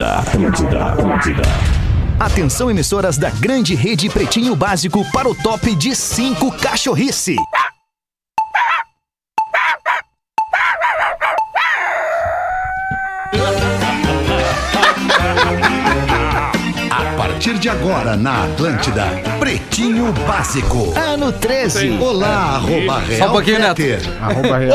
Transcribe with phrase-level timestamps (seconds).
[0.00, 1.42] Atlântida, Atlântida.
[2.20, 7.34] Atenção, emissoras da grande rede Pretinho Básico para o top de 5 cachorrice.
[16.90, 19.04] A partir de agora na Atlântida,
[19.40, 20.92] Pretinho Básico.
[20.96, 21.98] Ano 13.
[22.00, 23.82] Olá, arroba Real Só um pouquinho, Neto.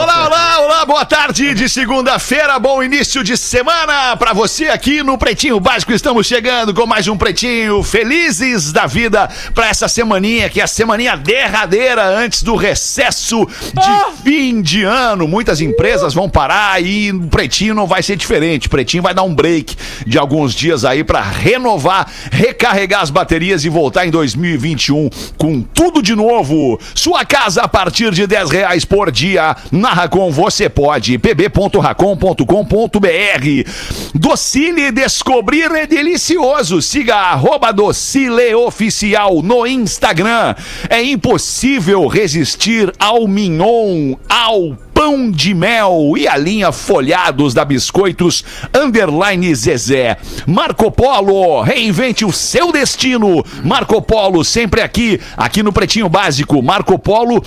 [0.02, 0.53] Olá, olá,
[0.84, 5.94] olá, boa tarde de segunda-feira, bom início de semana pra você aqui no Pretinho Básico.
[5.94, 10.68] Estamos chegando com mais um Pretinho, felizes da vida pra essa semaninha, que é a
[10.68, 15.28] semaninha derradeira antes do recesso de fim de ano.
[15.28, 18.68] Muitas empresas vão parar e o Pretinho não vai ser diferente.
[18.68, 23.64] O Pretinho vai dar um break de alguns dias aí pra renovar, recarregar as baterias
[23.64, 26.80] e voltar em 2021 com tudo de novo.
[26.94, 29.56] Sua casa a partir de 10 reais por dia.
[29.72, 31.18] Na Racon você pode.
[31.18, 36.82] pb.racon.com.br Docile Descobrir é delicioso.
[36.82, 40.56] Siga arroba Docile Oficial no Instagram.
[40.90, 48.42] É impossível resistir ao mignon, ao pão de mel e a linha folhados da Biscoitos
[48.74, 50.16] Underline Zezé.
[50.48, 53.44] Marco Polo, reinvente o seu destino.
[53.66, 57.44] Marco Polo, sempre aqui, aqui no Pretinho Básico, marcopolo.com.br.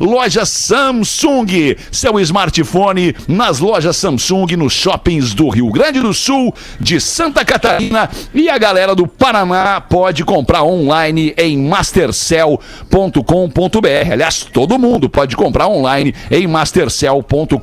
[0.00, 6.98] Loja Samsung, seu smartphone nas lojas Samsung, nos shoppings do Rio Grande do Sul, de
[7.02, 14.10] Santa Catarina e a galera do Paraná pode comprar online em mastercell.com.br.
[14.10, 17.60] Aliás, todo mundo pode comprar online em mastercell.com.br.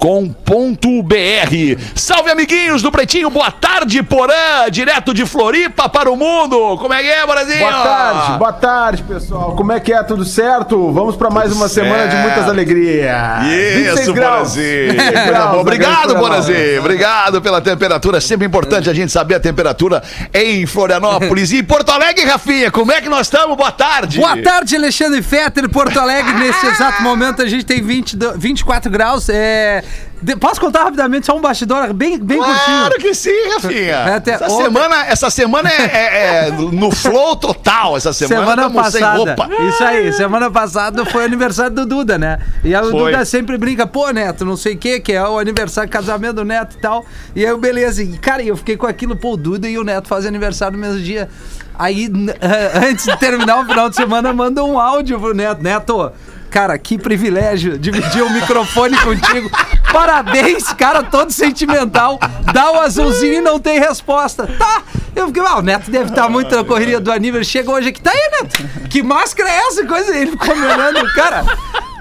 [1.96, 6.78] Salve, amiguinhos do Pretinho, boa tarde, Porã, direto de Floripa para o mundo.
[6.78, 7.60] Como é que é, Brasil?
[7.60, 9.56] Boa tarde, boa tarde, pessoal.
[9.56, 10.04] Como é que é?
[10.04, 10.92] Tudo certo?
[10.92, 13.44] Vamos para mais uma semana de muitas alegrias.
[13.44, 14.34] 26 Isso, graus.
[14.34, 14.92] Borazinho.
[14.92, 16.80] 26 graus, Obrigado, Borazinho.
[16.80, 18.20] Obrigado pela temperatura.
[18.20, 21.52] Sempre importante a gente saber a temperatura em Florianópolis.
[21.52, 23.56] E em Porto Alegre, Rafinha, como é que nós estamos?
[23.56, 24.20] Boa tarde.
[24.20, 26.34] Boa tarde, Alexandre Fetter, Porto Alegre.
[26.34, 29.29] Nesse exato momento a gente tem 20, 24 graus.
[29.29, 29.84] É...
[30.22, 32.53] de- Posso contar rapidamente só um bastidor bem, bem Claro
[32.90, 33.00] curtinho?
[33.00, 33.91] que sim, Rafinha.
[33.91, 37.96] É, até essa, semana, essa semana é, é- é no flow total.
[37.97, 39.35] Essa semana, Semana passada.
[39.69, 42.40] Isso aí, semana passada foi aniversário do Duda, né?
[42.63, 42.91] E o.
[42.91, 46.46] Duda sempre brinca, pô, Neto, não sei o que, que é o aniversário, casamento do
[46.46, 47.06] Neto e tal.
[47.35, 48.02] E aí, beleza.
[48.03, 50.85] E, cara, eu fiquei com aquilo, pô, o Duda e o Neto fazem aniversário no
[50.85, 51.29] mesmo dia.
[51.78, 52.07] Aí,
[52.88, 55.62] antes de terminar o final de semana, manda um áudio pro Neto.
[55.63, 56.12] Neto,
[56.53, 59.50] cara, que privilégio dividir o microfone contigo.
[59.91, 62.19] Parabéns, cara, todo sentimental.
[62.53, 64.46] Dá o azulzinho e não tem resposta.
[64.46, 64.84] Tá.
[65.16, 67.50] Eu fiquei, ah, o Neto deve estar muito na correria do aniversário.
[67.50, 68.88] Chega hoje aqui, tá aí, Neto.
[68.88, 69.84] Que máscara é essa?
[69.84, 70.16] Coisa.
[70.16, 71.44] Ele ficou me olhando, cara.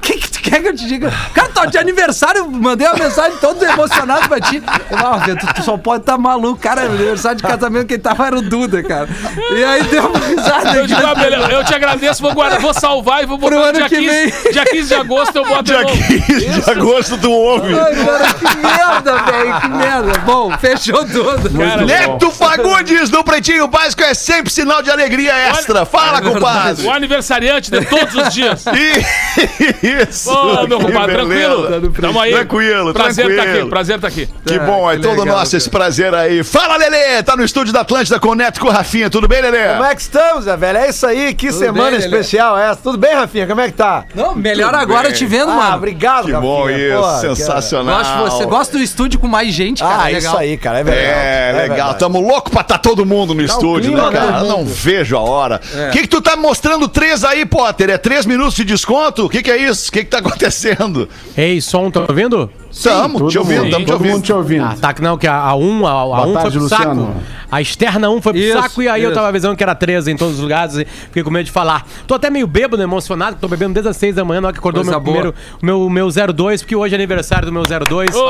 [0.02, 1.12] O que, que tu quer que eu te diga?
[1.32, 4.60] Cara, tá de aniversário, mandei uma mensagem todo emocionado pra ti.
[4.66, 6.82] Ah, tu, tu só pode estar tá maluco, cara.
[6.82, 9.08] Aniversário de casamento, quem tava era o Duda, cara.
[9.56, 13.22] E aí deu uma risada Eu, digo, ah, eu te agradeço, vou, guardar, vou salvar
[13.22, 14.52] e vou botar Pro no ano dia que 15, vem.
[14.52, 16.06] dia 15 de agosto eu boto de Dia novo.
[16.26, 17.78] 15 de agosto do homem.
[17.78, 20.18] Ai, cara, que merda, velho, que merda.
[20.26, 21.48] Bom, fechou tudo.
[21.56, 25.86] Cara, Neto Fagundes do Pretinho Básico é sempre sinal de alegria extra.
[25.86, 26.84] Fala, compadre.
[26.86, 28.64] o aniversariante de todos os dias.
[30.08, 30.30] Isso.
[30.30, 31.92] Ô, meu compadre, tranquilo?
[32.00, 32.32] Tamo aí.
[32.32, 33.44] Tranquilo, prazer tranquilo.
[33.52, 34.28] tá aqui, prazer tá aqui.
[34.46, 36.42] Que bom, é que todo legal, nosso esse prazer aí.
[36.42, 37.22] Fala, Lelê!
[37.22, 39.08] Tá no estúdio da Atlântida com o Neto e com o Rafinha.
[39.10, 39.68] Tudo bem, Lelê?
[39.72, 40.78] Como é que estamos, Zé velho?
[40.78, 42.04] É isso aí, que semana bem, Lelê?
[42.04, 42.80] especial é essa.
[42.82, 43.46] Tudo bem, Rafinha?
[43.46, 44.04] Como é que tá?
[44.14, 45.12] Não, melhor agora bem.
[45.16, 45.76] te vendo, Ah, mano.
[45.76, 46.40] obrigado, Que Rafinha.
[46.40, 47.98] bom isso, Pô, sensacional.
[47.98, 48.46] Gosto você.
[48.46, 50.02] Gosta do estúdio com mais gente, cara.
[50.02, 50.18] Ah, legal.
[50.20, 51.06] isso aí, cara, é verdade.
[51.06, 51.68] É, legal.
[51.76, 51.98] verdade.
[51.98, 54.44] Tamo louco pra tá todo mundo no estúdio, clima, né, cara?
[54.44, 55.60] Não vejo a hora.
[55.88, 57.90] O que que tu tá mostrando três aí, Potter?
[57.90, 59.26] É três minutos de desconto?
[59.26, 59.81] O que que é isso?
[59.88, 61.08] O que que tá acontecendo?
[61.36, 62.50] Ei, som, tá ouvindo?
[62.82, 64.24] Tamo te Todo ouvindo, mundo, tamo te todo mundo ouvindo.
[64.24, 64.64] te ouvindo.
[64.64, 67.06] Ah, tá, que não, que a, a 1, a, a 1 foi pro Luciano.
[67.06, 67.16] saco.
[67.50, 69.14] A externa 1 foi pro Isso, saco e aí eu isso.
[69.14, 71.86] tava avisando que era 13 em todos os lugares e fiquei com medo de falar.
[72.06, 74.58] Tô até meio bêbado, emocionado, tô bebendo desde as 6 da manhã, na hora que
[74.58, 75.32] acordou Coisa meu boa.
[75.32, 78.14] primeiro, o meu, meu 02, porque hoje é aniversário do meu 02.
[78.16, 78.26] Ô,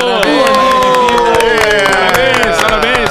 [2.61, 3.09] Parabéns, parabéns,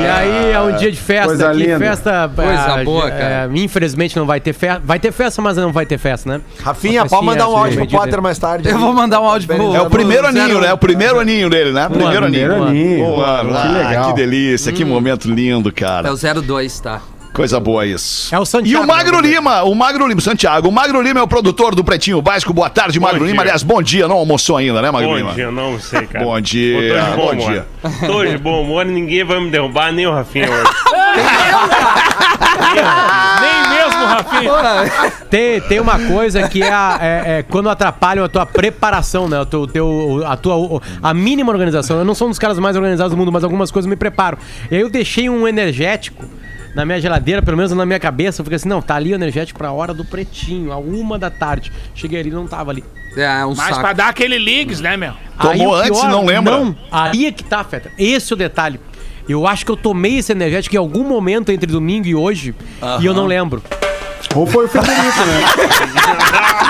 [0.00, 1.78] E aí é um dia de festa Coisa aqui, linda.
[1.78, 2.30] festa...
[2.34, 3.50] Coisa ah, boa, é, cara.
[3.54, 4.82] infelizmente não vai ter festa.
[4.84, 6.40] Vai ter festa, mas não vai ter festa, né?
[6.62, 7.98] Rafinha, pode mandar um é, áudio pro medida.
[7.98, 8.68] Potter mais tarde.
[8.68, 9.74] Eu vou mandar um áudio pro...
[9.74, 10.68] É o primeiro pro aninho, né?
[10.68, 11.88] É o primeiro aninho dele, né?
[11.88, 12.48] Primeiro aninho.
[12.48, 13.14] Primeiro aninho.
[13.62, 14.08] Que legal.
[14.08, 16.08] que delícia, que momento lindo, cara.
[16.08, 17.00] É o 02, tá?
[17.36, 18.34] Coisa boa isso.
[18.34, 19.28] É o Santiago, E o Magro né?
[19.28, 20.68] Lima, o Magro Lima, Santiago.
[20.68, 22.50] O Magro Lima é o produtor do Pretinho Básico.
[22.54, 23.34] Boa tarde, Magro Lima.
[23.34, 23.40] dia.
[23.42, 24.08] Aliás, bom dia.
[24.08, 25.32] Não almoçou ainda, né, Magro Bom Lima?
[25.32, 26.24] dia, não sei, cara.
[26.24, 27.66] Bom dia, Pô, bom, bom dia.
[28.06, 30.70] Tô de bom humor e ninguém vai me derrubar, nem o Rafinha hoje.
[33.40, 34.52] Nem mesmo Rafinha.
[35.30, 39.38] Tem, tem uma coisa que é, a- é- é quando atrapalham a tua preparação, né?
[39.40, 41.98] O teu, teu- a tua a mínima organização.
[41.98, 44.38] Eu não sou um dos caras mais organizados do mundo, mas algumas coisas me preparo.
[44.70, 46.24] E aí eu deixei um energético
[46.76, 48.42] na minha geladeira, pelo menos na minha cabeça.
[48.42, 51.30] Eu fiquei assim, não, tá ali o energético pra hora do pretinho, a uma da
[51.30, 51.72] tarde.
[51.94, 52.84] Cheguei ali não tava ali.
[53.16, 53.80] É, um Mas saco.
[53.80, 55.14] pra dar aquele leaks, né, meu?
[55.40, 56.60] Tomou o antes e não lembra?
[56.60, 57.90] Não, aí é que tá, Feta.
[57.98, 58.78] Esse é o detalhe.
[59.26, 62.54] Eu acho que eu tomei esse energético em algum momento entre domingo e hoje
[63.00, 63.62] e eu não lembro.
[64.34, 65.40] Ou foi o Federico, né?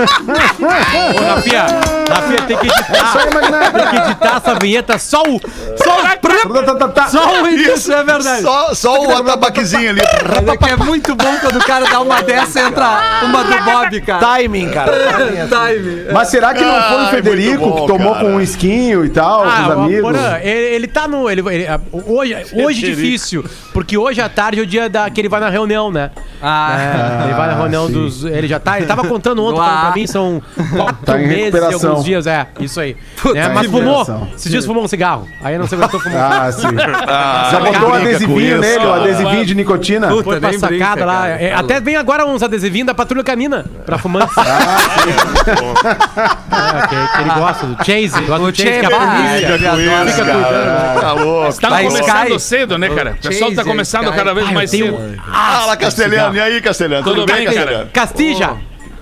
[0.00, 1.66] Ô, Rafinha,
[2.08, 2.92] Rafinha, tem que editar.
[2.92, 3.78] Isso Magnata.
[3.78, 5.40] Tem que editar essa vinheta só o.
[5.76, 6.62] Só o.
[6.64, 7.06] Tá, tá, tá.
[7.08, 8.42] Só o início, é verdade.
[8.42, 10.00] Só, só o atabaquezinho ali.
[10.34, 13.44] Mas é que é muito bom quando o cara dá uma dessa e entra uma
[13.44, 14.18] do Bob, cara.
[14.20, 14.92] Timing, cara.
[15.48, 16.06] Time.
[16.12, 18.24] Mas será que não foi Ai, o Federico muito bom, que tomou cara.
[18.24, 20.02] com um esquinho e tal, com os Ah, amigos?
[20.02, 21.28] Porã, ele, ele tá no.
[21.30, 25.20] Ele, ele- a- hoje hoje difícil, porque hoje à tarde é o dia da, que
[25.20, 26.10] ele vai na reunião, né?
[26.42, 27.92] Ah, É, ele vai na reunião sim.
[27.92, 28.24] dos.
[28.24, 28.78] Ele já tá.
[28.78, 29.89] Ele tava contando ontem Ah.
[29.92, 30.42] Pra mim, são
[30.76, 32.96] quatro Tá meses e alguns dias, é, isso aí.
[33.20, 34.28] Puta Né, que Mas fumou.
[34.36, 35.26] Esses dias fumou um cigarro.
[35.42, 36.18] Aí não se aguentou fumou.
[36.20, 36.68] Ah, sim.
[37.12, 40.08] Ah, Já botou um adesivinho nele, um adesivinho de nicotina?
[40.08, 41.14] Puta, Foi pra sacada brinca, lá.
[41.22, 41.40] cara.
[41.42, 44.36] É, até vem agora uns adesivinhos da Patrulha Canina pra fumantes.
[44.38, 44.42] É,
[46.88, 48.20] que, que ele gosta do Chase.
[48.22, 49.70] Gosta O do Chase, que é a polícia.
[49.70, 51.00] ah, Fica cara.
[51.00, 51.60] Tá louco.
[51.60, 53.16] Tá Da começando cedo, né, cara?
[53.18, 54.98] O pessoal tá começando cada vez Ah, eu mais cedo.
[55.30, 56.36] Fala, Castelhano.
[56.36, 57.04] E aí, Castelhano?
[57.04, 57.56] Tudo, bem, cara?
[57.56, 57.90] Castelhano?
[57.92, 58.50] Castija.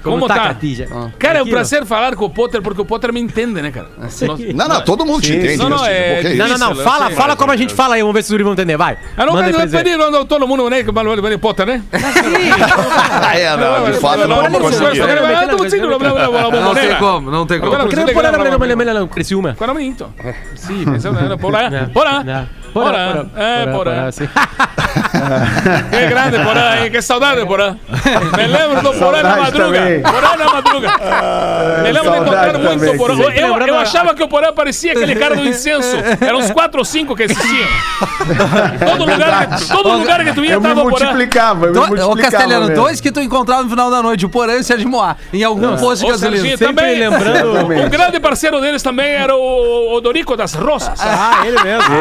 [0.03, 0.49] Como, Como tá, tá?
[0.49, 0.89] Castija?
[1.19, 3.89] Cara, é um prazer falar com o Potter, porque o Potter me entende, né, cara?
[3.99, 4.27] Nossa.
[4.27, 5.57] Não, não, todo mundo te entende.
[5.57, 5.97] Não, não, Castilho.
[5.97, 6.75] é- Pô, que Não, não, não.
[6.77, 7.17] Fala, sei.
[7.17, 8.01] fala como a gente fala aí.
[8.01, 8.77] Vamos ver se os guri vão entender.
[8.77, 8.99] Vai.
[9.17, 10.83] Eu não quero não, todo mundo, né?
[10.83, 11.83] Que o Potter, né?
[13.21, 14.51] Ah, é, não, de fato, não, não.
[16.61, 17.73] Não tem como, não tem como.
[17.73, 19.55] Agora- Porque não é porra, não, não, não, não, não, Criciúma.
[19.57, 20.13] Qual é o nome, então?
[20.55, 21.69] Sim, pensando, era Porã.
[22.83, 23.13] Porã.
[23.13, 23.27] Porã.
[23.37, 24.11] É, Porã.
[24.13, 24.29] sim.
[25.91, 26.89] Que grande Porã?
[26.91, 27.77] Que saudade, Porã.
[28.37, 29.79] Me lembro do Porã na madruga.
[29.79, 30.03] também.
[30.03, 30.89] Porã na madruga.
[31.83, 33.15] Me lembro de encontrar muito também, o Porã.
[33.17, 33.23] sim.
[33.39, 35.97] Eu, eu achava que o Porã parecia aquele cara do incenso.
[36.21, 37.69] Eram uns quatro ou cinco que existiam.
[38.89, 41.07] Todo lugar, que- todo lugar que tu ia Eu me tava o Porã.
[41.07, 41.67] eu me multiplicava.
[42.07, 42.83] ô, Castelhano, mesmo.
[42.83, 45.43] dois que tu encontrava no final da noite, o Porã e o Sérgio Moá, em
[45.45, 46.59] algum posto de O gasolina.
[46.59, 46.99] Também.
[46.99, 47.67] lembrando.
[47.85, 50.99] Um grande parceiro deles também era o Odorico das Rosas.
[51.01, 51.95] Ah, ele mesmo.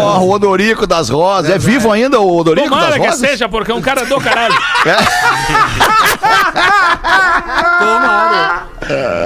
[0.00, 1.50] Ó, o Odorico das Rosas.
[1.50, 3.20] É vivo ainda o Odorico das Tomara que Rosas?
[3.20, 4.54] seja, porque é um cara do caralho.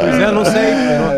[0.00, 1.17] Pois é, não sei.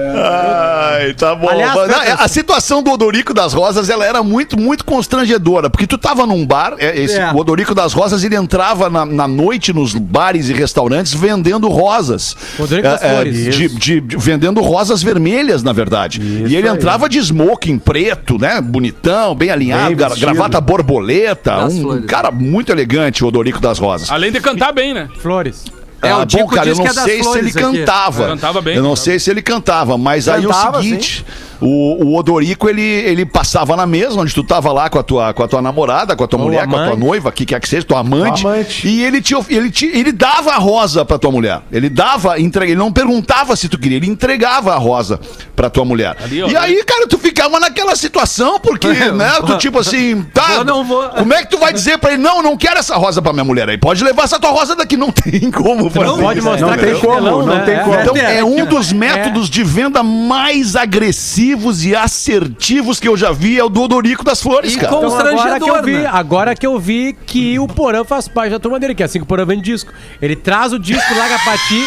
[1.20, 1.48] Tá bom.
[1.48, 5.86] Aliás, Não, Peter- a situação do Odorico das Rosas, ela era muito, muito constrangedora, porque
[5.86, 7.30] tu tava num bar, é, esse, É.
[7.30, 12.34] o Odorico das Rosas, ele entrava na, na noite nos bares e restaurantes vendendo rosas.
[12.58, 13.54] Odorico das É, é, Flores.
[13.56, 16.20] de- de- de- vendendo rosas vermelhas, na verdade.
[16.22, 16.74] e ele aí.
[16.74, 18.60] entrava de smoking preto, né?
[18.60, 21.50] Bonitão, bem alinhado, Bem gravata borboleta.
[21.56, 22.06] Das Um Flores.
[22.06, 24.10] cara muito elegante, o Odorico das Rosas.
[24.10, 25.08] Além de cantar bem, né?
[25.20, 25.64] Flores.
[26.02, 27.58] É, o Ah, Dico bom, cara, eu não é sei se ele aqui.
[27.60, 28.26] cantava.
[28.28, 29.04] Cantava bem, Eu não cantava.
[29.04, 31.26] sei se ele cantava, mas aí Cantava, é o seguinte,
[31.60, 35.32] o, o Odorico, ele, ele passava na mesa, onde tu tava lá com a tua,
[35.34, 37.00] com a tua namorada, com a tua Ou mulher, com a tua amante.
[37.04, 38.88] noiva, que quer que seja, tua amante, amante.
[38.88, 41.60] e ele te, ele te, ele dava a rosa pra tua mulher.
[41.70, 45.20] Ele dava, entrega, ele não perguntava se tu queria, ele entregava a rosa
[45.54, 46.16] pra tua mulher.
[46.22, 46.48] Ali, ó.
[46.48, 50.84] e aí, cara, tu ficava naquela situação, porque, né, tu tipo assim, tá, Eu não
[50.84, 51.08] vou.
[51.10, 53.32] como é que tu vai dizer pra ele, não, eu não quero essa rosa pra
[53.32, 56.40] minha mulher aí, pode levar essa tua rosa daqui, não tem como fazer Não pode
[56.40, 57.62] mostrar Não tem é como, não né?
[57.64, 57.94] tem como.
[58.00, 58.94] Então é um dos É.
[58.94, 61.49] métodos de venda mais agressivos
[61.84, 64.94] e assertivos que eu já vi é o do Odorico das Flores, E cara.
[64.94, 65.20] Então, agora
[65.58, 66.10] que eu Constrangedor, vi, né?
[66.12, 69.18] agora que eu vi que o Porã faz parte da turma dele, que é assim
[69.18, 69.92] que o Porã vende disco.
[70.20, 71.86] Ele traz o disco, larga pra ti.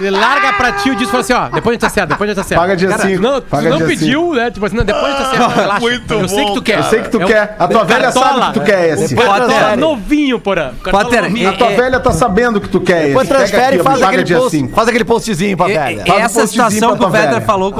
[0.00, 2.08] ele larga pra ti o disco e fala assim, ó, depois a gente tá certo,
[2.10, 2.60] depois a gente tá certo.
[2.60, 4.50] Paga dia Cara, cinco, Não, paga tu não dia pediu, né?
[4.50, 5.80] Tipo assim, não, depois a gente tá certo, relaxa.
[5.88, 6.78] Muito eu sei bom, que tu quer.
[6.78, 7.56] Eu sei que tu É um- quer.
[7.58, 8.46] A tua velha sabe Cartola.
[8.52, 9.14] que tu quer esse.
[9.14, 9.76] O Cartola Potter.
[9.78, 10.70] novinho, Porã.
[10.90, 11.48] Potter, novinho.
[11.48, 13.08] A tua É- velha tá sabendo que tu quer esse.
[13.08, 14.74] Depois transfere e faz paga aquele, dia post, cinco.
[14.74, 16.04] faz aquele postzinho pra E- velha.
[16.06, 17.72] Faz um Essa situação que o Vedra falou,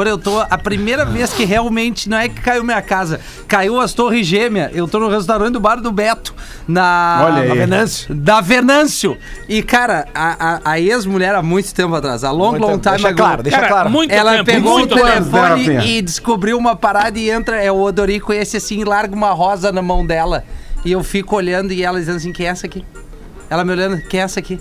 [0.00, 0.40] constrangedora, eu tô.
[0.40, 4.70] A primeira vez que realmente não é que caiu minha casa, caiu as torres gêmeas.
[4.74, 6.34] Eu tô no restaurante do bar do Beto,
[6.66, 7.22] na.
[7.24, 7.48] Olha aí.
[7.48, 8.14] na Venâncio.
[8.14, 9.16] Da Venâncio.
[9.48, 12.90] E, cara, a, a, a ex-mulher há muito tempo atrás, a long, Muito- long time
[12.96, 13.90] deixa claro, deixa Cara, claro.
[13.90, 15.08] muito Ela tempo, pegou muito o tempo.
[15.08, 15.84] telefone Rafinha?
[15.84, 19.82] e descobriu uma parada e entra, é o Odorico esse assim, larga uma rosa na
[19.82, 20.44] mão dela.
[20.84, 22.84] E eu fico olhando e ela dizendo assim, que é essa aqui?
[23.50, 24.58] Ela me olhando, que é essa aqui?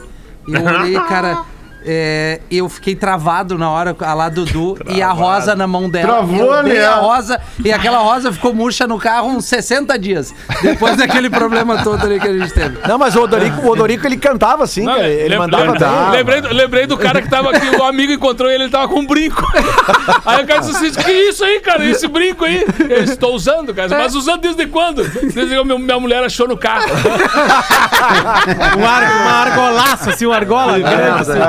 [0.48, 1.43] E eu olhei, cara,
[1.86, 6.07] é, eu fiquei travado na hora, a lá Dudu, e a rosa na mão dela.
[6.13, 6.86] Travou, eu né?
[6.86, 10.33] a rosa, e aquela rosa ficou murcha no carro uns 60 dias.
[10.62, 12.77] Depois daquele problema todo ali que a gente teve.
[12.88, 15.07] Não, mas o Odorico, o Odorico ele cantava assim, Não, cara.
[15.07, 16.12] Ele mandava bem.
[16.12, 19.00] lembrei, do- lembrei do cara que tava aqui, o amigo encontrou ele, ele tava com
[19.00, 19.45] um brinco.
[20.25, 21.86] Aí o cara disse assim: que isso aí, cara?
[21.86, 22.65] Esse brinco aí?
[22.89, 23.89] Eu estou usando, cara.
[23.89, 25.03] Mas usando desde quando?
[25.07, 26.86] Desde que meu- minha mulher achou no carro.
[28.79, 31.21] Um ar- uma argolaça, assim, uma argola grande.
[31.21, 31.39] assim.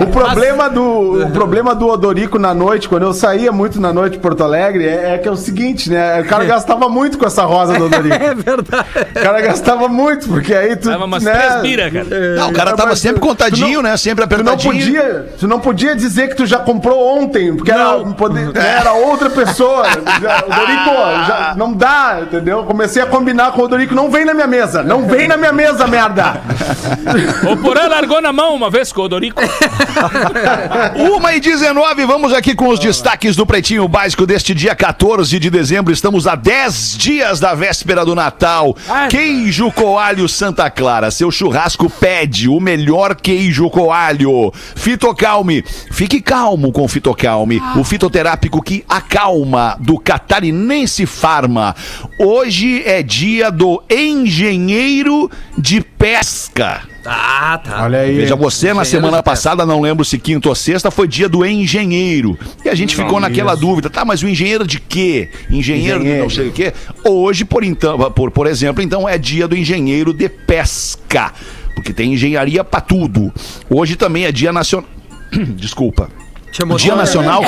[0.00, 4.14] O, problema do, o problema do Odorico na noite, quando eu saía muito na noite
[4.14, 6.20] de Porto Alegre, é, é que é o seguinte, né?
[6.20, 8.16] O cara gastava muito com essa rosa do Odorico.
[8.28, 8.86] É verdade.
[9.10, 10.90] O cara gastava muito, porque aí tu.
[10.90, 12.06] Tava umas né, três bira, cara.
[12.36, 13.96] Não, o cara tava mas sempre contadinho, não- né?
[13.96, 14.84] Sempre Tu não, apertadinho.
[14.84, 19.30] podia, tu não podia dizer que tu já comprou ontem, porque era, poder- era outra
[19.30, 19.84] pessoa.
[20.20, 20.90] Já- O Dorico,
[21.26, 22.64] já, não dá, entendeu?
[22.64, 25.52] Comecei a combinar com o Dorico, não vem na minha mesa, não vem na minha
[25.52, 26.40] mesa, merda!
[27.50, 29.40] O Porã largou na mão uma vez com o Odorico.
[31.16, 35.50] Uma e 19, vamos aqui com os destaques do Pretinho Básico deste dia 14 de
[35.50, 35.92] dezembro.
[35.92, 38.76] Estamos a 10 dias da véspera do Natal.
[38.88, 39.08] Ai.
[39.08, 44.52] Queijo Coalho Santa Clara, seu churrasco pede o melhor queijo coalho.
[44.76, 51.74] Fitocalme, fique calmo com o Fitocalme, o fitoterápico que acalma do Catarinense Farma.
[52.18, 56.82] Hoje é dia do engenheiro de pesca.
[57.10, 57.84] Ah, tá.
[57.84, 58.14] Olha aí.
[58.16, 59.30] Veja, você na Engenheiro semana de pesca.
[59.30, 62.38] passada, não lembro se quinta ou sexta, foi dia do engenheiro.
[62.64, 65.30] E a gente ficou naquela dúvida, tá, mas o engenheiro de quê?
[65.50, 66.30] Engenheiro, de não Engenheiro.
[66.30, 66.72] sei o quê.
[67.04, 71.32] Hoje, por, então, por, por exemplo, então é dia do engenheiro de pesca.
[71.74, 73.32] Porque tem engenharia pra tudo.
[73.70, 74.88] Hoje também é dia nacional.
[75.56, 76.10] Desculpa.
[76.50, 76.94] Te Dia.
[76.94, 77.42] Nacional.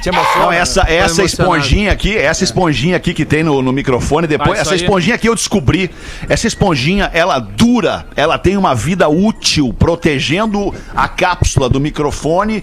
[0.00, 0.44] Te emociona.
[0.44, 4.62] Não, essa, essa esponjinha aqui, essa esponjinha aqui que tem no, no microfone, depois, Ah,
[4.62, 5.90] essa esponjinha aqui eu descobri.
[6.28, 12.62] Essa esponjinha, ela dura, ela tem uma vida útil, protegendo a cápsula do microfone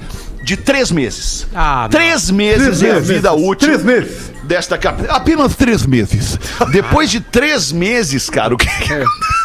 [0.49, 1.45] de três meses.
[1.53, 4.31] Ah, três meses é a vida útil Três meses.
[4.43, 5.11] desta cápsula.
[5.13, 6.39] Apenas três meses.
[6.73, 8.67] Depois de três meses, cara, o que.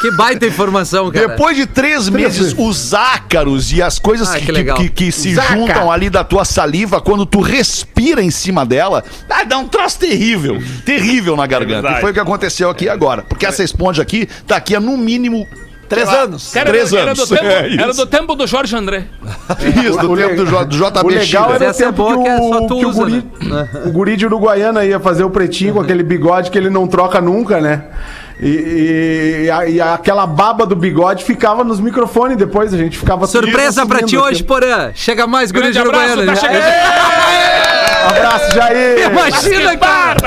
[0.01, 1.29] Que baita informação, cara.
[1.29, 5.35] Depois de três meses, os ácaros e as coisas Ah, que, que que- que se
[5.35, 5.55] Zaca.
[5.55, 9.99] juntam ali da tua saliva, quando tu respira em cima dela, ah, dá um troço
[9.99, 10.63] terrível.
[10.85, 11.75] Terrível na garganta.
[11.83, 11.99] verdade.
[11.99, 13.23] e foi o que aconteceu aqui agora.
[13.23, 15.47] Porque essa esponja aqui tá aqui há no mínimo.
[15.95, 16.53] Três lá, anos.
[16.53, 17.19] Cara, Três era, anos.
[17.19, 19.05] Era do, tempo, É, era do tempo do Jorge André.
[19.85, 22.23] Isso, do O tempo do, J- do JB O legal era o é tempo que
[22.23, 23.69] que é só o, tu que o guri, né?
[23.87, 27.21] o guri de Uruguaiana ia fazer o pretinho com aquele bigode que ele não troca
[27.21, 27.85] nunca, né?
[28.41, 32.99] E, e- e a- e aquela baba do bigode ficava nos microfones depois, a gente
[32.99, 33.27] ficava...
[33.29, 34.43] Surpresa pra ti hoje, aqui.
[34.45, 34.91] Porã.
[34.95, 36.33] Chega mais, guri de abraço, Uruguaiana.
[36.33, 36.65] tá chegando.
[38.09, 39.07] Abraço, Jair!
[39.11, 40.21] Imagina, cara.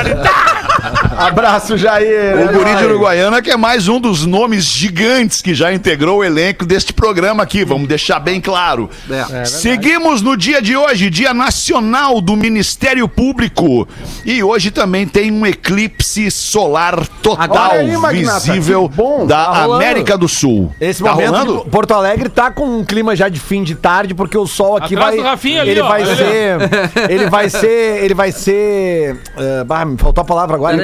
[1.18, 2.36] Abraço, Jair!
[2.36, 2.86] O É Guri de.
[2.86, 7.42] Uruguaiana, que é mais um dos nomes gigantes que já integrou o elenco deste programa
[7.44, 8.90] aqui, vamos deixar bem claro.
[9.10, 9.44] É.
[9.46, 13.88] Seguimos no dia de hoje, Dia Nacional do Ministério Público.
[14.24, 19.64] E hoje também tem um eclipse solar total aí, Magnata, visível bom, da tá.
[19.64, 20.72] América do Sul.
[20.80, 21.66] Esse tá momento, rolando?
[21.72, 24.96] Porto Alegre tá com um clima já de fim de tarde, porque o sol aqui
[24.96, 25.24] Atrás vai.
[25.24, 27.12] do Rafinha ali, ele ó, vai olha ali, ser.
[27.12, 28.04] Ele vai ser.
[28.04, 29.18] Ele vai ser.
[29.38, 30.78] eh, bah, me faltou a palavra agora.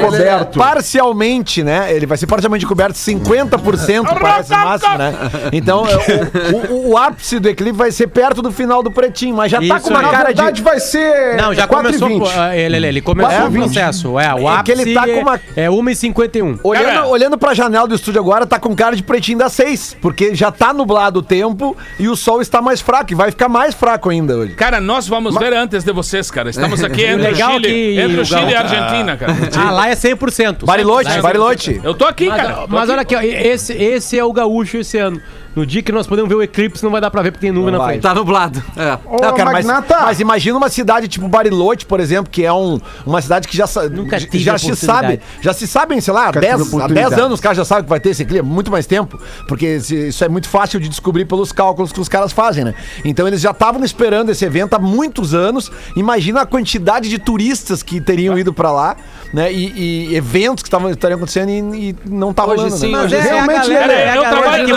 [0.57, 1.93] Parcialmente, né?
[1.93, 5.13] Ele vai ser parcialmente coberto 50% parece máximo, né?
[5.51, 9.35] Então, eh, o, o, o ápice do eclipse vai ser perto do final do pretinho,
[9.35, 10.05] mas já tá Isso com uma aí.
[10.05, 10.61] Na cara verdade de.
[10.61, 12.07] vai ser Não, já 4 começou.
[12.07, 12.19] 20.
[12.19, 14.19] pô, ah, Ele, ele, ele começou Quatro o processo.
[14.19, 16.59] É, o É ápice que ele tá com uma- é 1h51.
[16.63, 19.95] Olhando, Cara- olhando pra janela do estúdio agora, tá com cara de pretinho das seis,
[20.01, 23.49] porque já tá nublado o tempo e o sol está mais fraco, e vai ficar
[23.49, 24.53] mais fraco ainda hoje.
[24.53, 26.49] Cara, nós vamos ver antes de vocês, cara.
[26.49, 29.33] Estamos aqui entre o legal Chile, que entre o Chile e a Argentina, cara.
[29.57, 30.65] Ah, lá é 100%.
[30.65, 31.81] Bariloche, Lá é Bariloche.
[31.83, 32.53] Eu tô aqui, Mas, cara.
[32.55, 32.91] Tô mas aqui.
[32.91, 35.21] olha aqui, ó, esse, esse é o gaúcho esse ano.
[35.55, 37.51] No dia que nós podemos ver o eclipse, não vai dar pra ver porque tem
[37.53, 37.87] nuvem na vai.
[37.89, 38.01] frente.
[38.01, 38.63] Tá nublado.
[38.75, 38.97] É.
[39.05, 42.51] Ô, Não, cara, mas, Magnata, mas imagina uma cidade tipo Bariloche, por exemplo, que é
[42.51, 46.11] um, uma cidade que já, Nunca já- tive já se sabe, já se sabem, sei
[46.11, 47.21] lá, há Nunca 10, tive há 10 oportunidade.
[47.21, 50.23] anos os caras já sabem que vai ter esse clima, muito mais tempo, porque isso
[50.23, 52.73] é muito fácil de descobrir pelos cálculos que os caras fazem, né?
[53.05, 55.71] Então eles já estavam esperando esse evento há muitos anos.
[55.95, 58.95] Imagina a quantidade de turistas que teriam ido pra lá,
[59.33, 59.51] né?
[59.51, 62.77] E, e eventos que estavam estariam acontecendo e, e não tá Hoje rolando.
[62.77, 62.97] sim, né?
[62.97, 64.03] Mas hoje é a realmente, galera, né?
[64.03, 64.69] é a Eu trabalho-.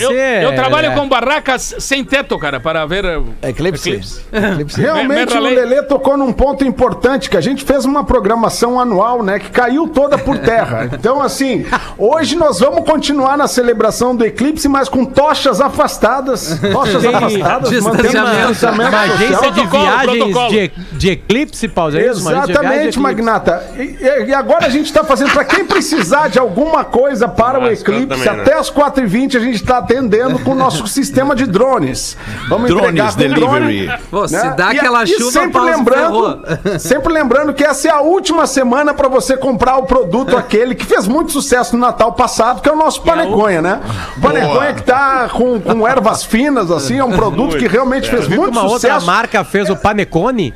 [0.00, 0.12] Eu,
[0.50, 0.94] eu trabalho é.
[0.94, 3.04] com barracas sem teto, cara, para ver.
[3.04, 3.88] uh, Eclipse.
[3.88, 4.20] eclipse.
[4.32, 4.80] Eclipse.
[4.80, 5.40] Realmente o.
[5.40, 9.86] Lelê tocou num ponto importante, que a gente fez uma programação anual, né, que caiu
[9.88, 10.88] toda por terra.
[11.00, 11.64] Então, assim,
[11.96, 16.58] hoje nós vamos continuar na celebração do eclipse, mas com tochas afastadas.
[16.72, 18.36] Tochas Tem- afastadas, Distanciamento.
[18.36, 18.74] Uma social.
[19.00, 22.98] agência de viagens de, de eclipse, pausa, é Exatamente, eclipse.
[22.98, 23.64] Magnata.
[24.00, 28.06] E, agora a gente tá fazendo, pra quem precisar de alguma coisa para o Eclipse,
[28.06, 28.42] também, né?
[28.42, 32.16] até as 4h20 a gente tá atendendo com o nosso sistema de drones.
[32.48, 33.86] Vamos Drones entregar com Delivery.
[33.86, 34.54] drone, Pô, se né?
[34.56, 36.42] dá E- aquela e chuva, sempre se lembrando,
[36.80, 40.84] sempre lembrando que essa é a última semana pra você comprar o produto aquele que
[40.86, 43.80] fez muito sucesso no Natal passado, que é o nosso paneconha, né?
[44.16, 48.26] O paneconha que tá com, com ervas finas, assim, é um produto que realmente fez
[48.26, 49.06] Viu que muito uma outra sucesso.
[49.06, 50.54] marca fez o Panecone?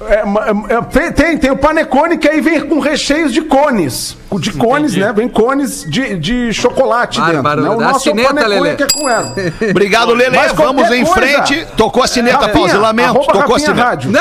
[0.00, 4.16] É, ma- é, tem- tem, o panecone que aí vem com recheios de cones.
[4.38, 5.12] De cones, né?
[5.12, 7.78] Vem cones de, de chocolate Bárbaro, dentro.
[7.80, 7.84] Né?
[7.84, 8.76] O nosso é o cineta, panecone Lelê.
[8.76, 9.34] que é com erva.
[9.70, 10.36] Obrigado, Lele.
[10.36, 11.12] Mas Vamos em coisa-
[11.44, 11.66] frente.
[11.76, 12.78] Tocou a sineta, Rafinha, pausa.
[12.78, 13.14] Lamento.
[13.14, 13.82] Tocou a sineta.
[13.82, 14.12] Rádio.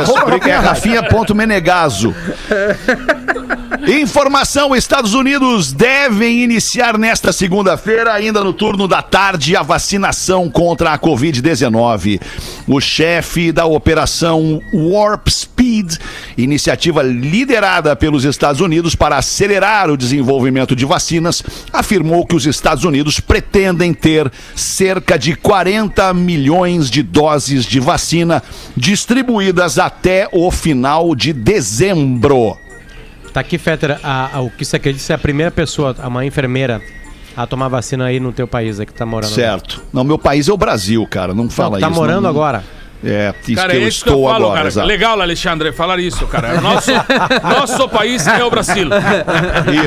[0.00, 0.14] Isso.
[0.24, 2.14] Porque é Rafinha Rafinha.menegaso.
[3.86, 10.92] Informação: Estados Unidos devem iniciar nesta segunda-feira, ainda no turno da tarde, a vacinação contra
[10.92, 12.20] a Covid-19.
[12.66, 15.96] O chefe da operação Warp Speed,
[16.36, 21.42] iniciativa liderada pelos Estados Unidos para acelerar o desenvolvimento de vacinas,
[21.72, 28.42] afirmou que os Estados Unidos pretendem ter cerca de 40 milhões de doses de vacina
[28.76, 32.67] distribuídas até o final de dezembro.
[33.38, 36.82] Tá aqui, Fetter, a- a- o que você acredita ser a primeira pessoa, uma enfermeira,
[37.36, 39.30] a tomar vacina aí no teu país, aí que tá morando.
[39.30, 39.80] Certo.
[39.92, 41.32] Não, meu país é o Brasil, cara.
[41.32, 41.94] Não Não, fala tá isso.
[41.96, 42.64] morando não- agora.
[43.04, 44.70] É, isso Cara, que é eu isso que eu estou falo, agora.
[44.70, 44.84] cara.
[44.86, 46.60] Legal, Alexandre, falar isso, cara.
[46.60, 46.90] Nosso,
[47.42, 48.88] nosso país é o Brasil.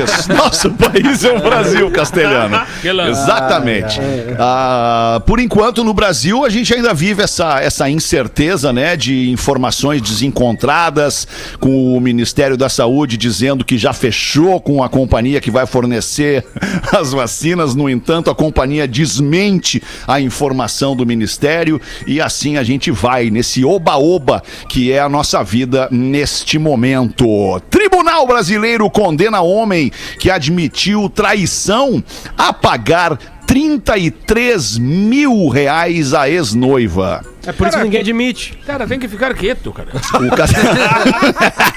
[0.04, 0.32] Isso.
[0.32, 2.60] Nosso país é o Brasil, castelhano.
[2.80, 3.20] Que lance.
[3.22, 4.00] Exatamente.
[4.38, 10.00] Ah, por enquanto, no Brasil, a gente ainda vive essa, essa incerteza, né, de informações
[10.00, 11.26] desencontradas,
[11.60, 16.44] com o Ministério da Saúde dizendo que já fechou com a companhia que vai fornecer
[16.92, 17.74] as vacinas.
[17.74, 23.64] No entanto, a companhia desmente a informação do Ministério e assim a gente vai nesse
[23.64, 27.26] oba-oba que é a nossa vida neste momento.
[27.68, 29.90] Tribunal Brasileiro condena homem
[30.20, 32.02] que admitiu traição
[32.38, 37.24] a pagar 33 mil reais à ex-noiva.
[37.44, 38.56] É por isso que ninguém admite.
[38.66, 39.88] Cara, tem que ficar quieto, cara.
[39.92, 40.50] O, cas-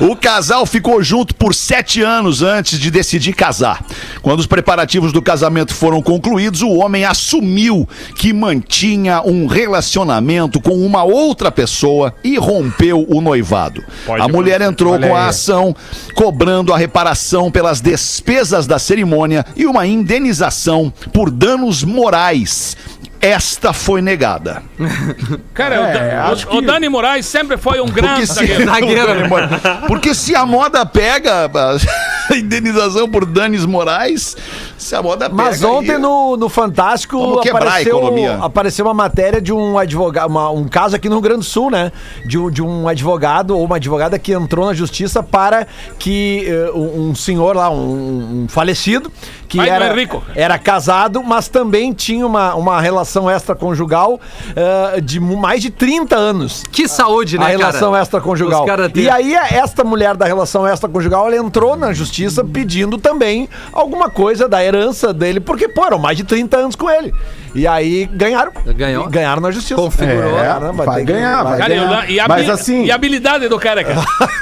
[0.00, 3.84] o casal ficou junto por sete anos antes de decidir casar.
[4.22, 10.74] Quando os preparativos do casamento foram concluídos, o homem assumiu que mantinha um relacionamento com
[10.84, 13.82] uma outra pessoa e rompeu o noivado.
[14.22, 15.74] a mulher entrou com a ação,
[16.14, 22.76] cobrando a reparação pelas despesas da cerimônia e uma indenização por danos morais.
[23.20, 24.62] Esta foi negada.
[25.52, 28.34] Cara, o Da- acho o, o que- Dani Moraes sempre foi um grande Porque se,
[28.34, 28.64] zagueiro.
[28.66, 29.28] Zagueiro.
[29.88, 31.50] Porque se a moda pega
[32.30, 34.36] a indenização por danos morais,
[34.78, 35.42] se a moda pega.
[35.42, 38.00] Mas ontem aí- no, no Fantástico apareceu,
[38.42, 41.70] apareceu uma matéria de um advogado, uma- um caso aqui no Rio Grande do Sul,
[41.70, 41.92] né?
[42.24, 45.66] De, um- de um advogado ou uma advogada que entrou na justiça para
[45.98, 49.10] que eh, um, um senhor lá, um, um falecido,
[49.48, 50.22] que Pai era, Henrico.
[50.34, 54.20] era casado, mas também tinha uma, uma relação extraconjugal
[54.54, 56.62] eh, de mais de 30 anos.
[56.70, 58.02] Que saúde, né, a relação cara?
[58.02, 58.66] extraconjugal.
[58.94, 64.48] E aí, esta mulher da relação extraconjugal, ela entrou na justiça pedindo também alguma coisa
[64.48, 67.12] da herança dele, porque, pô, eram mais de 30 anos com ele.
[67.58, 68.52] E aí ganharam.
[68.64, 69.06] Ganhou.
[69.06, 69.74] E ganharam na justiça.
[69.74, 70.38] Configurou.
[70.38, 72.10] É, Caramba, vai ganhar, vai Cara, e, ganhar.
[72.10, 74.00] e a, Mas assim, e a habilidade do cara, cara.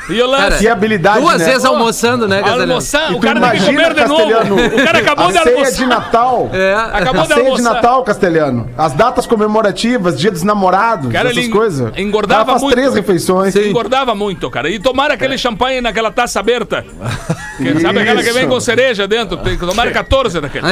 [0.09, 0.59] E o Cara, lance.
[0.59, 1.45] que habilidade, Duas né?
[1.47, 4.55] vezes almoçando, né, E o tu cara tem que imagina, comer de novo.
[4.67, 5.73] O cara acabou a de ceia almoçar.
[5.77, 6.51] de Natal.
[6.53, 6.75] É.
[6.75, 7.63] Acabou A de ceia de.
[7.63, 8.71] Natal, Castelhano.
[8.77, 11.93] As datas comemorativas, dia dos namorados, Cara, essas coisas.
[11.97, 12.75] engordava cara faz muito.
[12.75, 13.57] três refeições.
[13.57, 14.69] Engordava muito, cara.
[14.71, 16.85] E tomar aquele champanhe naquela taça aberta.
[17.57, 19.39] Que, sabe aquela que vem com cereja dentro?
[19.39, 20.67] Tem que tomar 14 daquele.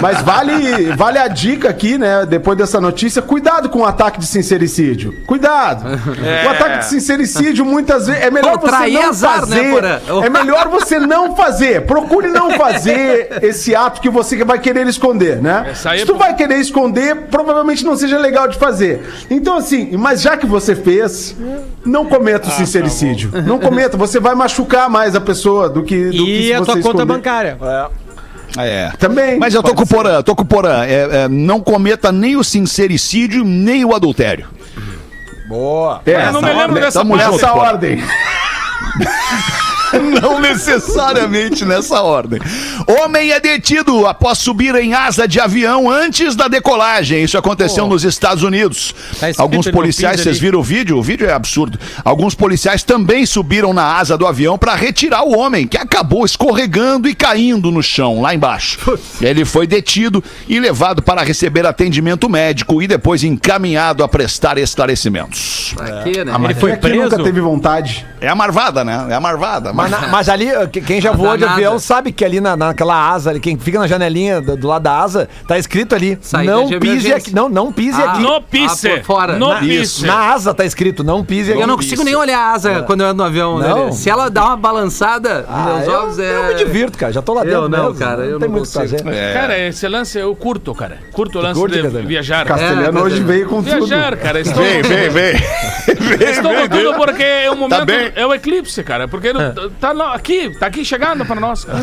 [0.00, 2.24] Mas vale, vale a dica aqui, né?
[2.26, 5.14] Depois dessa notícia, cuidado com o ataque de sincericídio.
[5.26, 5.84] Cuidado.
[6.44, 9.70] O ataque de sincericídio muitas vezes é melhor Pô, você não azar, né, fazer.
[9.70, 10.00] Porã?
[10.24, 11.82] é melhor você não fazer.
[11.86, 15.66] Procure não fazer esse ato que você vai querer esconder, né?
[15.70, 19.02] Essa aí é Se tu pro- vai querer esconder, provavelmente não seja legal de fazer.
[19.30, 21.36] Então assim, mas já que você fez,
[21.84, 23.30] não cometa o Ah, sincericídio.
[23.30, 26.52] tá não cometa, você vai machucar mais a pessoa do que do que E se
[26.54, 27.04] a você tua conta esconder.
[27.06, 27.58] bancária.
[27.62, 28.03] É.
[28.98, 29.38] Também.
[29.38, 29.86] Mas eu tô com.
[29.86, 30.84] Porã, tô com o Porã.
[30.84, 34.46] É, é, não cometa nem o sincericídio, nem o adultério.
[35.48, 36.00] Boa.
[36.06, 38.02] É, Eu não me lembro ordem- dessa Tamo Essa ordem.
[40.22, 42.40] Não necessariamente nessa ordem.
[43.02, 47.22] Homem é detido após subir em asa de avião antes da decolagem.
[47.22, 48.94] Isso aconteceu nos Estados Unidos.
[49.18, 50.98] Tá Alguns policiais, vocês viram o vídeo?
[50.98, 51.78] O vídeo é absurdo.
[52.04, 57.08] Alguns policiais também subiram na asa do avião para retirar o homem, que acabou escorregando
[57.08, 58.78] e caindo no chão, lá embaixo.
[59.20, 65.74] Ele foi detido e levado para receber atendimento médico e depois encaminhado a prestar esclarecimentos.
[65.78, 66.32] Aqui, né?
[66.44, 67.02] Ele foi preso?
[67.02, 68.06] nunca teve vontade.
[68.20, 69.06] É a marvada, né?
[69.10, 69.72] É a marvada.
[69.74, 73.10] Mas, na- mas ali, que- quem já voou de avião sabe que ali na, naquela
[73.10, 76.52] asa, ali, quem fica na janelinha do, do lado da asa, tá escrito ali, Saída
[76.52, 77.34] não pise aqui.
[77.34, 78.22] Não, não pise Ah, aqui.
[78.22, 78.88] No pisse.
[78.88, 79.36] por fora.
[79.36, 80.06] No Na- pisse.
[80.06, 81.60] Na asa tá escrito, não pise aqui.
[81.60, 83.58] Eu não consigo nem olhar a asa quando eu ando no avião.
[83.58, 83.86] Não.
[83.86, 83.92] né?
[83.92, 86.36] Se ela dá uma balançada, Ah, meus eu, olhos é.
[86.36, 87.12] eu me divirto, cara.
[87.12, 87.68] Já tô lá Eu dentro.
[87.68, 89.02] não, mesmo, cara, eu tem não muito o que consigo.
[89.04, 89.32] fazer.
[89.34, 90.98] Cara, esse lance eu curto, cara.
[91.12, 92.44] Curto o lance curte, de viajar.
[92.46, 93.86] Castelhano É, hoje veio com tudo.
[93.86, 94.42] Viajar, cara.
[94.42, 95.34] Vem, vem, vem.
[96.30, 96.94] estou vem, com tudo vem.
[96.98, 97.84] porque é o momento.
[97.86, 98.12] bem.
[98.14, 99.08] é o eclipse, cara.
[99.08, 101.80] Porque não- tá no- aqui, tá aqui chegando para nós, cara.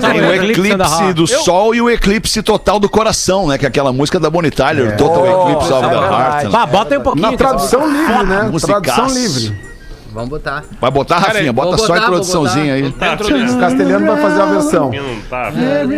[0.00, 3.58] Tem o eclipse do Eu- sol e o eclipse total do coração, né?
[3.58, 6.12] Que é aquela música da Bonnie Tyler, Total Oh, Eclipse of é the verdade.
[6.14, 6.44] Heart.
[6.44, 6.50] né?
[6.50, 7.30] Bah, bota aí um pouquinho.
[7.30, 8.42] Na tradução livre, né?
[8.50, 8.82] musicaço.
[8.82, 9.72] Tradução livre.
[10.14, 10.62] Vamos botar.
[10.78, 11.52] Vai botar, Rafinha?
[11.54, 12.82] Bota vou só a botar, introduçãozinha aí.
[12.82, 14.90] Dentro O castelhano vai fazer a versão.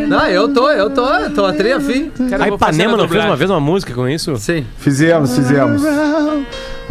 [0.08, 2.10] Não, eu tô, eu tô, eu tô a tri afim.
[2.30, 4.36] Cara, A Ipanema não fez uma vez uma música com isso?
[4.36, 4.64] Sim.
[4.78, 5.82] Fizemos, fizemos.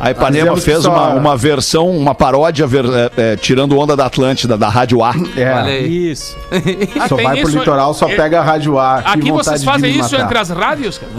[0.03, 3.95] A Ipanema Fizemos fez só- uma, uma versão, uma paródia, ver- é, é, tirando onda
[3.95, 5.13] da Atlântida, da Rádio A.
[5.37, 5.77] É.
[5.79, 6.35] Isso.
[6.99, 8.97] Ah, Só vai pro isso- litoral, só é- pega a rádio A.
[8.99, 11.13] Aqui vocês fazem isso entre as rádios, cara?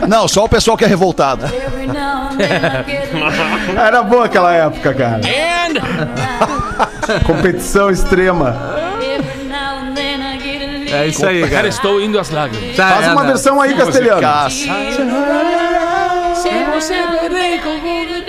[0.08, 1.44] Não, só o pessoal que é revoltado.
[3.76, 5.20] Era boa aquela época, cara.
[5.24, 5.74] And
[7.24, 8.56] Competição extrema.
[10.90, 11.68] É isso aí, Cara, cara.
[11.68, 12.76] estou indo às lágrimas.
[12.76, 13.28] Tá, Faz é, uma né?
[13.28, 14.22] versão aí, castelhano.
[14.22, 15.53] Musicaça.
[16.74, 18.20] Você verei como o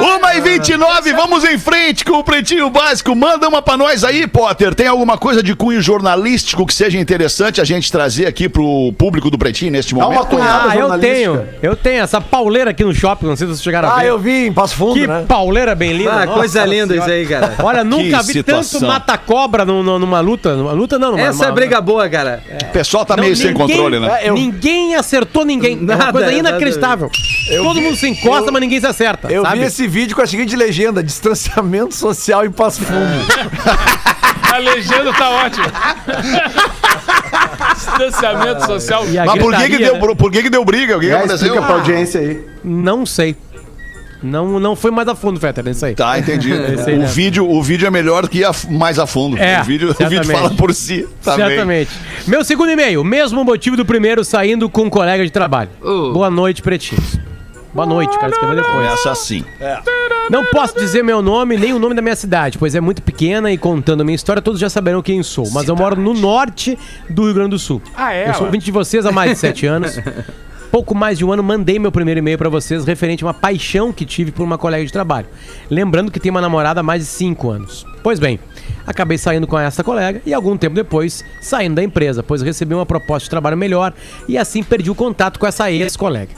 [0.00, 3.14] uma e 29, vamos em frente com o Pretinho Básico.
[3.14, 4.74] Manda uma pra nós aí, Potter.
[4.74, 9.30] Tem alguma coisa de cunho jornalístico que seja interessante a gente trazer aqui pro público
[9.30, 10.26] do Pretinho neste Dá uma momento?
[10.28, 11.48] cunhada Ah, eu tenho.
[11.62, 14.08] Eu tenho essa pauleira aqui no shopping, não sei se vocês chegaram a Ah, ver.
[14.08, 15.24] eu vi em Passo Fundo, Que né?
[15.26, 16.10] pauleira bem linda.
[16.12, 17.00] Ah, nossa coisa linda senhora.
[17.00, 17.54] isso aí, cara.
[17.62, 18.80] Olha, nunca Que vi situação.
[18.80, 20.54] tanto mata-cobra num- num- numa luta.
[20.54, 22.42] Numa luta não, numa, Essa é briga boa, cara.
[22.62, 24.18] O pessoal tá Não, meio sem ninguém- controle, né?
[24.22, 25.74] É, eu- Ninguém acertou ninguém.
[25.74, 26.32] é Nada, uma coisa
[27.00, 27.62] inacreditável.
[27.62, 29.32] Todo mundo se encosta, mas ninguém se acerta.
[29.32, 29.58] Eu sabe?
[29.58, 33.00] vi esse vídeo com a seguinte legenda: distanciamento social em Passo Fundo.
[34.52, 35.66] A legenda tá ótima.
[37.74, 39.08] Distanciamento social.
[39.08, 40.14] E a Mas por que, que, deu, né?
[40.16, 40.96] por que, que deu briga?
[40.96, 41.46] O que, que Já aconteceu?
[41.46, 42.44] explica pra audiência aí.
[42.64, 43.36] Não sei.
[44.22, 45.94] Não, não foi mais a fundo, Fetter, nisso aí.
[45.94, 46.52] Tá, entendi.
[46.52, 47.06] Esse aí, o, né?
[47.06, 49.38] vídeo, o vídeo é melhor que ir a- mais a fundo.
[49.38, 51.06] É, o, vídeo, o vídeo fala por si.
[51.22, 51.46] Tá bem.
[51.48, 51.90] Certamente.
[52.26, 55.70] Meu segundo e-mail, mesmo motivo do primeiro, saindo com um colega de trabalho.
[55.82, 56.12] Uh.
[56.12, 57.18] Boa noite, pretinhos.
[57.72, 58.74] Boa noite, cara, escreveu depois.
[58.74, 59.44] Começa assim.
[60.28, 63.50] Não posso dizer meu nome nem o nome da minha cidade, pois é muito pequena
[63.52, 65.48] e contando a minha história todos já saberão quem sou.
[65.52, 66.76] Mas eu moro no norte
[67.08, 67.80] do Rio Grande do Sul.
[67.96, 68.28] Ah, é?
[68.28, 69.98] Eu sou ouvinte de vocês há mais de sete anos.
[70.70, 73.92] Pouco mais de um ano mandei meu primeiro e-mail pra vocês referente a uma paixão
[73.92, 75.26] que tive por uma colega de trabalho.
[75.68, 77.84] Lembrando que tenho uma namorada há mais de cinco anos.
[78.04, 78.38] Pois bem,
[78.86, 82.86] acabei saindo com essa colega e algum tempo depois saindo da empresa, pois recebi uma
[82.86, 83.92] proposta de trabalho melhor
[84.28, 86.32] e assim perdi o contato com essa ex-colega.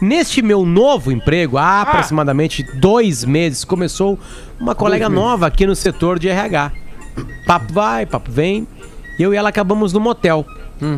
[0.00, 4.18] Neste meu novo emprego, há aproximadamente dois meses, começou
[4.60, 6.72] uma colega nova aqui no setor de RH.
[7.46, 8.68] Papo vai, papo vem.
[9.18, 10.44] E eu e ela acabamos no motel.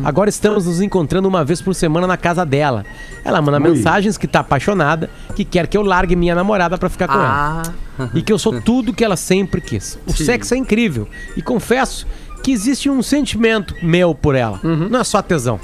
[0.03, 2.83] Agora estamos nos encontrando uma vez por semana na casa dela.
[3.23, 7.07] Ela manda mensagens que tá apaixonada, que quer que eu largue minha namorada pra ficar
[7.07, 7.63] com ela.
[7.99, 9.97] Ah, E que eu sou tudo que ela sempre quis.
[10.05, 11.07] O sexo é incrível.
[11.37, 12.05] E confesso
[12.43, 14.59] que existe um sentimento meu por ela.
[14.63, 15.59] Não é só tesão.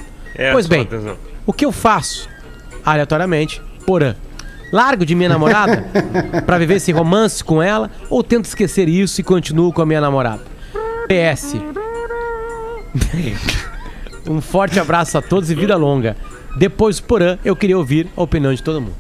[0.54, 0.88] pois bem,
[1.46, 2.30] o que eu faço?
[2.86, 4.16] Aleatoriamente, porã.
[4.72, 5.86] Largo de minha namorada
[6.46, 10.02] pra viver esse romance com ela ou tento esquecer isso e continuo com a minha
[10.02, 10.42] namorada?
[11.08, 11.56] PS.
[14.30, 16.16] um forte abraço a todos e vida longa.
[16.58, 18.96] Depois do porã, eu queria ouvir a opinião de todo mundo.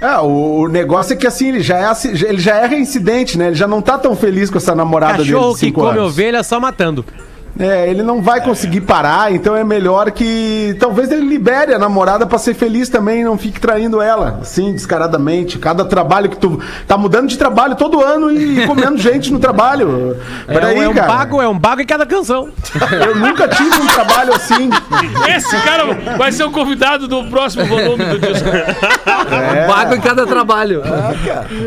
[0.00, 1.92] É, o, o negócio é que assim, ele já, é,
[2.26, 3.46] ele já é reincidente, né?
[3.48, 6.12] Ele já não tá tão feliz com essa namorada dele Cachorro de que come anos.
[6.12, 7.04] ovelha só matando.
[7.58, 12.26] É, ele não vai conseguir parar, então é melhor que talvez ele libere a namorada
[12.26, 15.56] pra ser feliz também e não fique traindo ela, assim, descaradamente.
[15.58, 20.16] Cada trabalho que tu tá mudando de trabalho todo ano e comendo gente no trabalho.
[20.48, 21.06] É, Peraí, um- é um cara.
[21.06, 22.48] bago, é um bago em cada canção.
[23.06, 24.68] Eu nunca tive um trabalho assim.
[25.36, 25.84] Esse cara
[26.18, 28.48] vai ser o convidado do próximo volume do disco.
[28.48, 29.66] É.
[29.68, 30.82] Pago em cada trabalho.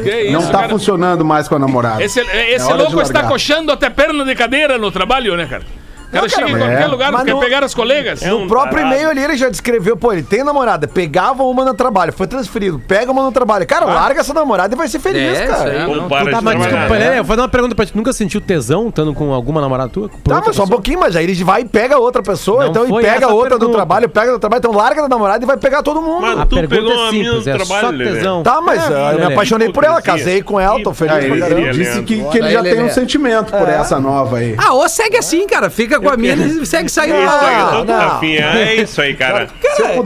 [0.03, 0.69] Que isso, Não tá cara.
[0.69, 2.03] funcionando mais com a namorada.
[2.03, 5.63] Esse, esse É louco está coxando até perna de cadeira no trabalho, né, cara?
[6.07, 8.21] O cara chega em qualquer lugar, Mas quer no- pegar as colegas.
[8.21, 8.93] É No um próprio tarado.
[8.95, 12.79] e-mail ali ele já descreveu, pô, ele tem namorada, pegava uma no trabalho, foi transferido,
[12.87, 13.65] pega uma no trabalho.
[13.67, 15.69] Cara, larga essa namorada e vai ser feliz, É, cara.
[15.71, 15.79] aí.
[15.85, 17.91] Não Não, para Tá, mas desculpa, Lelê, eu vou dar uma pergunta pra ti.
[17.91, 20.09] Tu nunca sentiu tesão estando com alguma namorada tua?
[20.23, 22.99] Tá, mas só um pouquinho, mas aí ele vai e pega outra pessoa, Não então
[22.99, 23.77] e pega outra do pergunta.
[23.77, 26.21] trabalho, pega do trabalho, então larga da namorada e vai pegar todo mundo.
[26.21, 28.43] Mas A tu pergunta pegou é no simples, é trabalho, só tesão.
[28.43, 31.27] Tá, mas ah, eu me apaixonei por ela, casei com ela, tô feliz Ah, pra
[31.27, 31.71] ele, caramba.
[31.73, 34.55] disse que, ele já tem um sentimento por essa nova aí.
[34.57, 35.69] Ah, ou segue assim, cara.
[35.69, 38.19] Fica com a mina e segue saindo É eu lá.
[38.21, 39.47] É isso aí, cara.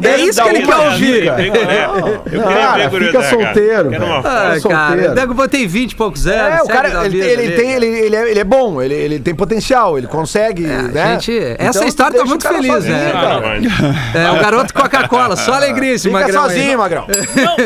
[0.03, 1.25] É isso que ele quer ouvir.
[1.27, 4.21] Eu queria ver, eu Cara, fica solteiro, cara.
[4.23, 4.69] Ah, solteiro.
[4.69, 6.59] cara, nego botei 20 e poucos anos.
[6.59, 9.97] É, o cara, ele, tem, ele, ele, é, ele é bom, ele, ele tem potencial,
[9.97, 11.13] ele consegue, né?
[11.13, 13.11] gente, essa Então, história tá muito cara feliz, né?
[13.11, 13.41] Cara.
[14.13, 17.07] É, o garoto Coca-Cola, só alegria esse Fica magrão sozinho, Magrão.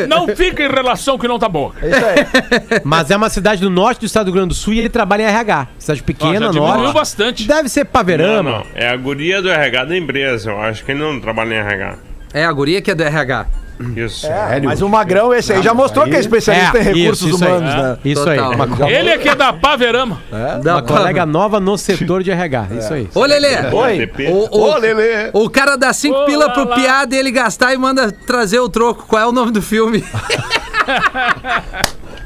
[0.08, 1.72] Não, fica em relação que não tá boa.
[1.82, 2.80] É isso aí.
[2.84, 4.88] Mas é uma cidade do norte do estado do Rio Grande do Sul e ele
[4.88, 5.68] trabalha em RH.
[5.78, 6.94] Cidade pequena, já diminuiu norte.
[6.94, 7.46] bastante.
[7.46, 8.50] Deve ser Não, Paverama.
[8.50, 8.64] não.
[8.74, 10.50] É a guria do RH da empresa.
[10.50, 11.94] Eu acho que ele não trabalha em RH.
[12.34, 13.46] É, a guria que é do RH.
[13.94, 14.20] Isso.
[14.26, 14.70] Sério?
[14.70, 17.44] Mas o Magrão, esse aí, já mostrou que é especialista É, em recursos isso, isso
[17.44, 17.50] aí.
[17.50, 17.98] humanos, né?
[18.06, 18.36] Isso aí.
[18.38, 18.52] Total.
[18.54, 20.18] Uma, co- Ele é que é da Paverama.
[20.62, 22.68] Da uma colega nova no setor de RH.
[22.78, 23.06] Isso aí.
[23.14, 23.54] Ô, Lelê.
[23.70, 24.10] Oi.
[24.30, 25.28] O, o, Ô, Lelê.
[25.34, 26.74] o cara dá 5 Ô, pila pro lá.
[26.74, 29.04] piada e ele gastar e manda trazer o troco.
[29.06, 30.02] Qual é o nome do filme?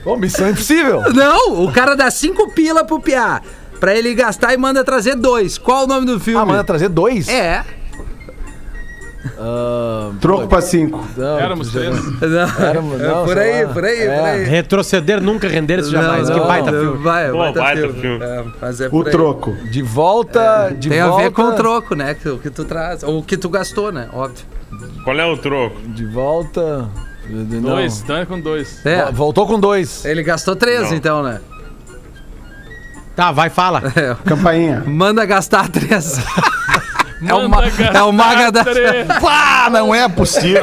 [0.05, 1.03] Ô, missão impossível.
[1.12, 3.40] Não, o cara dá 5 pila pro piá.
[3.80, 5.56] Pra ele gastar e manda trazer dois.
[5.58, 6.40] Qual o nome do filme?
[6.40, 7.28] Ah, manda trazer dois?
[7.28, 7.64] É.
[10.20, 11.02] Troco pra cinco.
[11.38, 11.94] Éramos três.
[12.20, 14.16] Não, Era, não, é por aí, por aí, É.
[14.18, 14.44] por aí.
[14.44, 16.28] Retroceder nunca render isso jamais.
[16.28, 17.02] Não, que não, baita não, filme.
[17.04, 18.00] Vai, Pô, baita, baita filme.
[18.00, 18.24] filme.
[18.24, 19.10] É, mas é O aí.
[19.10, 19.52] troco.
[19.70, 21.16] De volta, de Tem volta.
[21.20, 22.14] a ver com o troco, né?
[22.14, 23.02] Que, o que tu traz.
[23.02, 24.08] Ou o que tu gastou, né?
[24.12, 24.44] Óbvio.
[25.04, 25.80] Qual é o troco?
[25.88, 26.88] De volta.
[27.28, 27.60] Não.
[27.60, 28.84] Dois, então é com dois.
[28.84, 29.04] É.
[29.06, 30.04] Vo- Voltou com dois.
[30.04, 30.96] Ele gastou três, Não.
[30.96, 31.40] então, né?
[33.20, 33.83] Tá, vai, fala.
[33.94, 34.16] É.
[34.26, 34.83] Campainha.
[34.87, 36.18] Manda gastar três.
[37.22, 38.64] É o, ma- é o maga da.
[38.64, 39.06] três.
[39.20, 40.62] Pá, não é possível.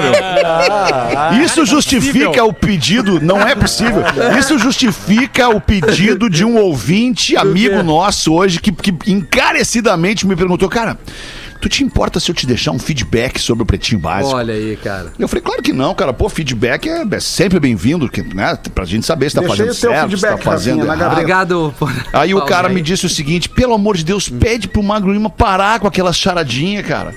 [1.43, 4.02] Isso justifica o pedido, não é possível.
[4.39, 10.67] Isso justifica o pedido de um ouvinte, amigo nosso hoje, que, que encarecidamente me perguntou,
[10.67, 10.98] cara,
[11.60, 14.36] tu te importa se eu te deixar um feedback sobre o Pretinho Básico?
[14.36, 15.12] Olha aí, cara.
[15.17, 16.13] Eu falei, claro que não, cara.
[16.13, 18.58] Pô, feedback é, é sempre bem-vindo, que, né?
[18.74, 21.12] Pra gente saber se tá Deixei fazendo certo, se tá feedback, fazendo Rafinha, errado.
[21.13, 21.91] Obrigado por.
[22.13, 22.84] Aí o cara Paulo, me aí.
[22.84, 26.84] disse o seguinte: pelo amor de Deus, pede pro Magro Lima parar com aquela charadinha,
[26.84, 27.15] cara.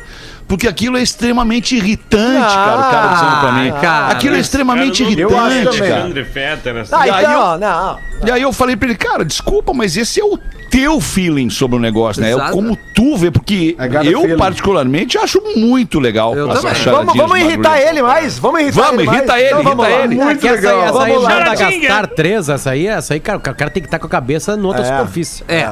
[0.50, 2.76] Porque aquilo é extremamente irritante, cara.
[2.80, 3.72] O cara dizendo pra mim.
[3.80, 4.06] cara.
[4.08, 6.24] aquilo é extremamente Cara, eu irritante, cara.
[6.24, 6.92] Fetter, assim.
[6.92, 7.98] Ah, E aí então, não.
[8.26, 10.36] E aí eu falei pra ele, cara, desculpa, mas esse é o
[10.68, 12.30] teu feeling sobre o negócio, né?
[12.30, 12.50] É Exato.
[12.52, 14.36] como tu vê, porque a eu, feeling.
[14.36, 18.36] particularmente, acho muito legal Eu Vamos, vamos irritar ele mais.
[18.36, 19.18] Vamos irritar Vamos, ele mais.
[19.18, 20.04] irrita ele, Então, vamos irrita lá.
[20.04, 20.14] ele.
[20.16, 20.80] Muito essa legal.
[20.80, 21.30] aí, essa aí Vamos lá.
[21.30, 21.88] manda Charadinha.
[21.88, 24.54] gastar três, essa aí, essa aí, cara, o cara tem que estar com a cabeça
[24.56, 24.84] em outra É.
[24.84, 25.44] superfície.
[25.46, 25.70] É.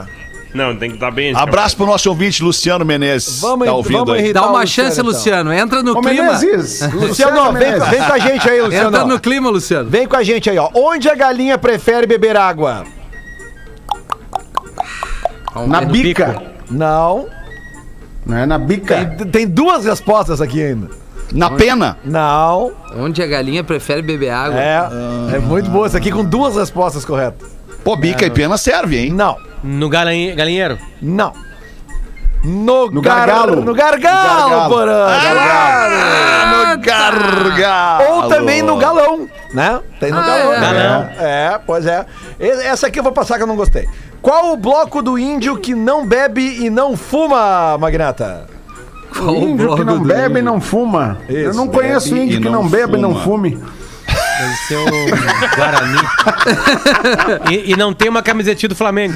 [0.54, 1.34] Não, tem que estar bem.
[1.36, 3.40] Abraço pro nosso ouvinte, Luciano Menezes.
[3.40, 4.20] Vamos, tá ouvindo vamos aí.
[4.20, 5.12] irritar Dá uma chance, então.
[5.12, 5.52] Luciano.
[5.52, 6.32] Entra no Ô, clima.
[6.38, 6.80] Menezes.
[6.92, 7.88] Luciano, vem, Menezes.
[7.88, 8.88] vem com a gente aí, Luciano.
[8.88, 9.90] Entra no clima, Luciano.
[9.90, 10.70] Vem com a gente aí, ó.
[10.74, 12.84] Onde a galinha prefere beber água?
[15.66, 16.42] Na bica.
[16.70, 17.26] Não.
[18.24, 19.04] Não é na bica.
[19.16, 20.88] Tem, tem duas respostas aqui ainda.
[21.32, 21.98] Na pena.
[22.04, 22.72] Não.
[22.96, 24.60] Onde a galinha prefere beber água?
[24.60, 24.88] É.
[25.34, 27.48] É muito boa essa aqui com duas respostas corretas.
[27.84, 29.12] Pô, bica e pena serve, hein?
[29.12, 29.47] Não.
[29.62, 30.78] No galinhe- galinheiro.
[31.02, 31.32] Não.
[32.44, 33.56] No, No gar- gargalo.
[33.62, 34.68] No gargalo, Gargalo.
[34.70, 35.06] Porã.
[35.08, 38.04] Ah, no gargalo.
[38.14, 39.80] Ou também no galão, né?
[39.98, 40.52] Tem no Ah, galão.
[40.52, 40.60] é?
[40.60, 41.08] Galão.
[41.18, 42.06] É, pois é.
[42.38, 43.88] Essa aqui eu vou passar que eu não gostei.
[44.22, 48.46] Qual o bloco do índio que não bebe e não fuma, Magnata?
[49.16, 50.38] Qual o Índio bloco que não bebe índio?
[50.38, 51.18] e não fuma.
[51.28, 53.58] Eu Isso, não conheço bebe índio que não não bebe e não fume.
[54.38, 54.86] Deve ser o
[55.56, 55.98] Guarani.
[57.50, 59.14] e, e não tem uma camisetinha do Flamengo.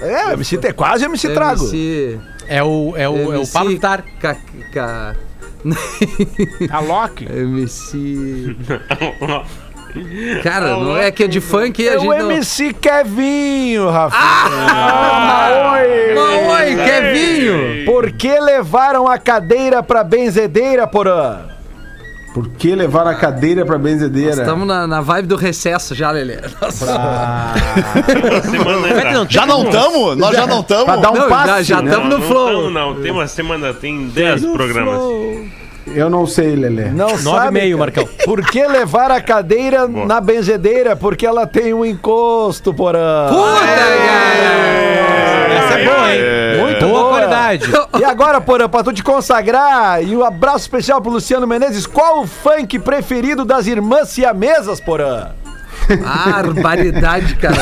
[0.00, 1.62] É, MC é quase MC Trago.
[1.62, 2.18] MC.
[2.48, 4.04] É o, é o, é o Pablo Vittar.
[4.20, 4.36] K,
[4.72, 5.16] K,
[6.72, 7.24] A Loki.
[7.24, 8.56] MC.
[10.42, 12.30] Cara, não é que é de funk e a É gente o não...
[12.32, 14.20] MC Kevinho, Rafinha.
[14.22, 17.84] Ah, Oi, Kevinho!
[17.84, 21.40] Por que levaram a cadeira pra benzedeira, porã?
[22.34, 24.32] Por que levar a cadeira pra benzedeira?
[24.42, 26.38] Estamos na, na vibe do recesso já, Lelê.
[26.60, 26.86] Nossa.
[28.50, 30.16] Semana Como é não tem Já não estamos?
[30.16, 31.00] Nós já não Pra estamos?
[31.00, 31.90] dar um Não, passe, já né?
[31.92, 32.62] estamos no flow.
[32.62, 34.98] Não, não, tem uma semana, tem 10 programas.
[35.86, 36.86] Eu não sei, Lelê.
[36.86, 37.78] Não Nove e sabe, meio.
[37.78, 38.08] Marcão.
[38.24, 40.96] Por que levar a cadeira na benzedeira?
[40.96, 43.28] Porque ela tem um encosto, porã.
[43.28, 45.54] Puta, cara!
[45.54, 46.20] Essa é boa, hein?
[46.60, 47.08] Muito Boa boa.
[47.10, 47.66] qualidade.
[48.00, 52.22] E agora, porã, pra tu te consagrar, e um abraço especial pro Luciano Menezes, qual
[52.22, 55.28] o funk preferido das irmãs siamesas, porã?
[56.02, 57.54] Barbaridade, cara.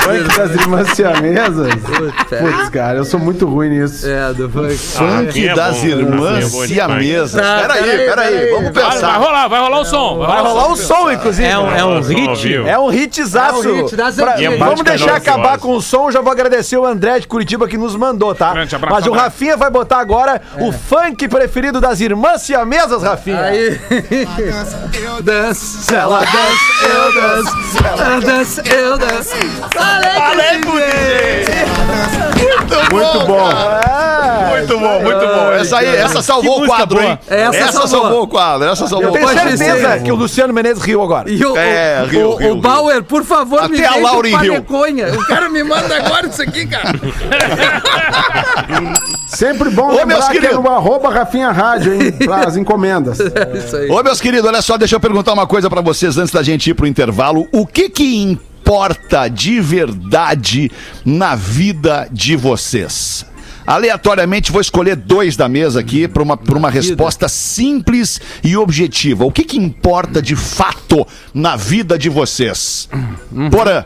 [0.00, 1.74] Funk das irmãs siamesas?
[1.76, 2.36] Puta.
[2.36, 4.06] Putz, cara, eu sou muito ruim nisso.
[4.08, 4.76] É, do funk.
[4.76, 7.30] Funk é das bom, irmãs aqui é bom siamesas.
[7.32, 7.60] demais.
[7.66, 8.50] Peraí, Peraí, peraí, peraí.
[8.50, 9.16] vamos Vai, vai pensar.
[9.16, 10.18] rolar, vai rolar o som.
[10.18, 11.48] Vai rolar um som, inclusive.
[11.48, 12.54] É um, é um hit.
[12.56, 13.68] É um hitzaço.
[13.68, 16.10] É um hit das Pra- vamos deixar acabar com o som.
[16.10, 18.54] Já vou agradecer o André de Curitiba que nos mandou, tá?
[18.90, 19.16] Mas o.
[19.16, 23.40] Rafinha vai botar agora o funk preferido das irmãs siamesas, Rafinha.
[23.40, 23.80] Aí.
[25.22, 27.55] Dança, ela dança, eu danço.
[27.84, 29.34] Ela dança, eu danço.
[29.74, 31.66] Falei pro DJ.
[32.90, 33.50] Muito bom.
[33.50, 35.52] É, Muito bom, muito bom.
[35.52, 37.18] Essa aí, essa salvou o quadro, hein?
[37.28, 37.88] Essa salvou.
[37.88, 39.56] salvou o quadro, essa salvou eu o tenho quadro.
[39.56, 41.30] certeza que o Luciano Menezes riu agora.
[41.30, 44.20] E o, É, o, riu, o, riu, o Bauer, por favor, Até me a o
[44.38, 44.64] riu.
[45.18, 46.90] O cara me manda agora isso aqui, cara.
[49.26, 52.12] Sempre bom Ô, meus lembrar que é no arroba Rafinha Rádio, hein?
[52.12, 53.18] Para as encomendas.
[53.20, 53.90] Isso aí.
[53.90, 56.70] Ô, meus queridos, olha só, deixa eu perguntar uma coisa pra vocês antes da gente
[56.70, 57.45] ir pro intervalo.
[57.52, 60.70] O que que importa de verdade
[61.04, 63.24] na vida de vocês?
[63.66, 69.24] Aleatoriamente vou escolher dois da mesa aqui para uma, pra uma resposta simples e objetiva.
[69.24, 72.88] O que que importa de fato na vida de vocês?
[73.50, 73.84] Porã.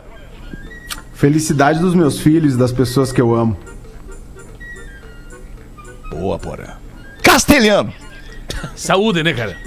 [1.13, 3.57] Felicidade dos meus filhos e das pessoas que eu amo.
[6.11, 6.73] Boa, Porã.
[7.23, 7.91] Castelhano.
[8.75, 9.57] Saúde, né, cara?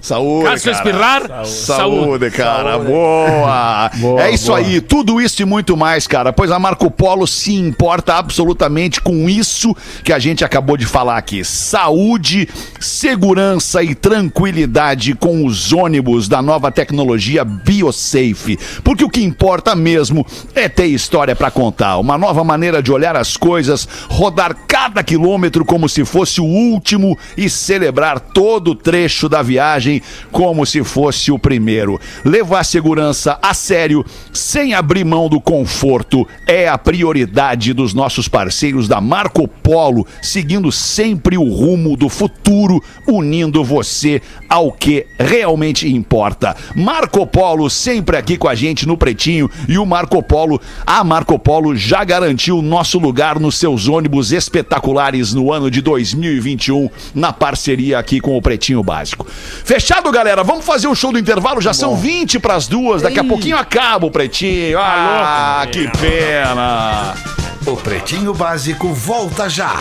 [0.00, 0.76] Saúde, Cássio cara.
[0.76, 2.78] espirrar, Saúde, cara.
[2.78, 3.90] Boa.
[4.00, 4.58] Boa, É isso boa.
[4.58, 4.80] aí.
[4.80, 6.32] Tudo isso e muito mais, cara.
[6.32, 11.16] Pois a Marco Polo se importa absolutamente com isso que a gente acabou de falar
[11.16, 11.44] aqui.
[11.44, 18.58] Saúde, segurança e tranquilidade com os ônibus da nova tecnologia BioSafe.
[18.84, 21.96] Porque o que importa mesmo é ter história pra contar.
[21.98, 27.16] Uma nova maneira de olhar as coisas, rodar cada quilômetro como se fosse o último
[27.36, 29.89] e celebrar todo o trecho da viagem
[30.30, 31.98] como se fosse o primeiro.
[32.24, 38.28] Levar a segurança a sério, sem abrir mão do conforto, é a prioridade dos nossos
[38.28, 45.88] parceiros da Marco Polo, seguindo sempre o rumo do futuro, unindo você ao que realmente
[45.88, 46.56] importa.
[46.74, 51.38] Marco Polo sempre aqui com a gente no Pretinho e o Marco Polo, a Marco
[51.38, 57.98] Polo já garantiu nosso lugar nos seus ônibus espetaculares no ano de 2021 na parceria
[57.98, 59.26] aqui com o Pretinho Básico.
[60.12, 60.42] Galera?
[60.42, 61.60] Vamos fazer o show do intervalo?
[61.60, 63.02] Já são 20 para as duas.
[63.02, 64.78] Daqui a pouquinho acaba o Pretinho.
[64.78, 67.14] Ah, que pena.
[67.66, 69.74] O Pretinho Básico volta já.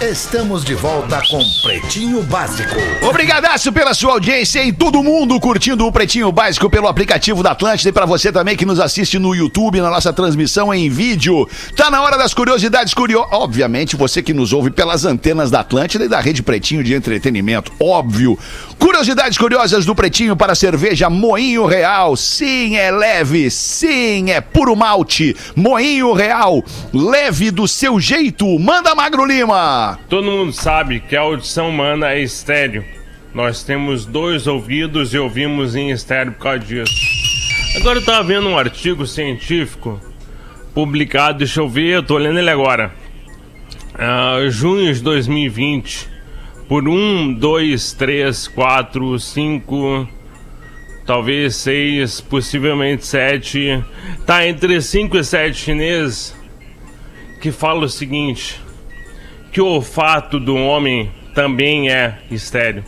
[0.00, 2.76] Estamos de volta com Pretinho Básico.
[3.02, 7.90] Obrigadaço pela sua audiência e todo mundo curtindo o Pretinho Básico pelo aplicativo da Atlântida
[7.90, 11.48] e para você também que nos assiste no YouTube, na nossa transmissão em vídeo.
[11.74, 13.28] Tá na hora das curiosidades curiosas.
[13.32, 17.72] Obviamente, você que nos ouve pelas antenas da Atlântida e da Rede Pretinho de Entretenimento,
[17.80, 18.38] óbvio.
[18.78, 22.16] Curiosidades curiosas do Pretinho para cerveja Moinho Real.
[22.16, 23.50] Sim, é leve.
[23.50, 25.34] Sim, é puro malte.
[25.56, 26.62] Moinho Real.
[26.94, 28.46] Leve do seu jeito.
[28.60, 29.97] Manda Magro Lima.
[30.08, 32.84] Todo mundo sabe que a audição humana é estéreo.
[33.34, 36.94] Nós temos dois ouvidos e ouvimos em estéreo por causa disso.
[37.76, 40.00] Agora eu tava vendo um artigo científico
[40.74, 42.92] publicado, deixa eu ver, eu tô lendo ele agora.
[43.94, 46.08] Ah, junho de 2020,
[46.68, 50.08] por um, dois, três, quatro, cinco,
[51.04, 53.82] talvez seis, possivelmente sete,
[54.26, 56.36] tá entre cinco e sete chineses
[57.40, 58.67] que fala o seguinte
[59.52, 62.84] que o olfato do homem também é estéreo.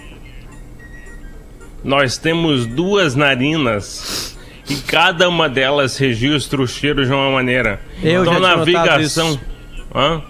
[1.83, 4.37] Nós temos duas narinas
[4.69, 7.81] e cada uma delas registra o cheiro de uma maneira.
[8.03, 9.29] Eu então, já tinha notado navegação.
[9.31, 9.41] isso.
[9.95, 10.23] Hã?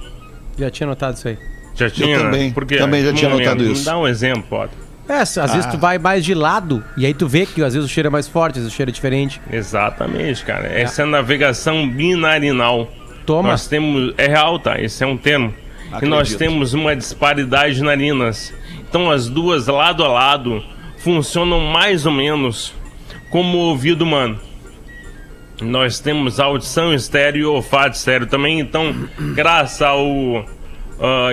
[0.59, 1.39] Já tinha notado isso aí.
[1.75, 2.19] Já tinha?
[2.19, 2.77] também, Por quê?
[2.77, 3.85] também já Um tinha momento, notado me isso.
[3.85, 4.79] Dá um exemplo, Potter.
[5.09, 7.91] É, às vezes tu vai mais de lado e aí tu vê que às vezes
[7.91, 9.41] o cheiro é mais forte, às vezes o cheiro é diferente.
[9.51, 10.69] Exatamente, cara.
[10.69, 12.89] Essa é a navegação binarinal.
[13.27, 13.49] Toma.
[13.51, 14.15] Nós temos.
[14.17, 14.81] É real, tá?
[14.81, 15.53] Esse é um termo.
[16.03, 16.39] E nós Acredito.
[16.39, 18.55] temos uma disparidade de narinas.
[18.89, 20.63] Então as duas lado a lado
[20.99, 22.73] funcionam mais ou menos
[23.31, 24.39] como o ouvido humano.
[25.61, 28.61] Nós temos audição estéreo e olfato estéreo também.
[28.61, 28.95] Então,
[29.35, 30.45] graças ao uh,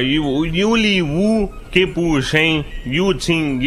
[0.02, 3.60] Yu- Yuli Wu Kepushen Yu Ting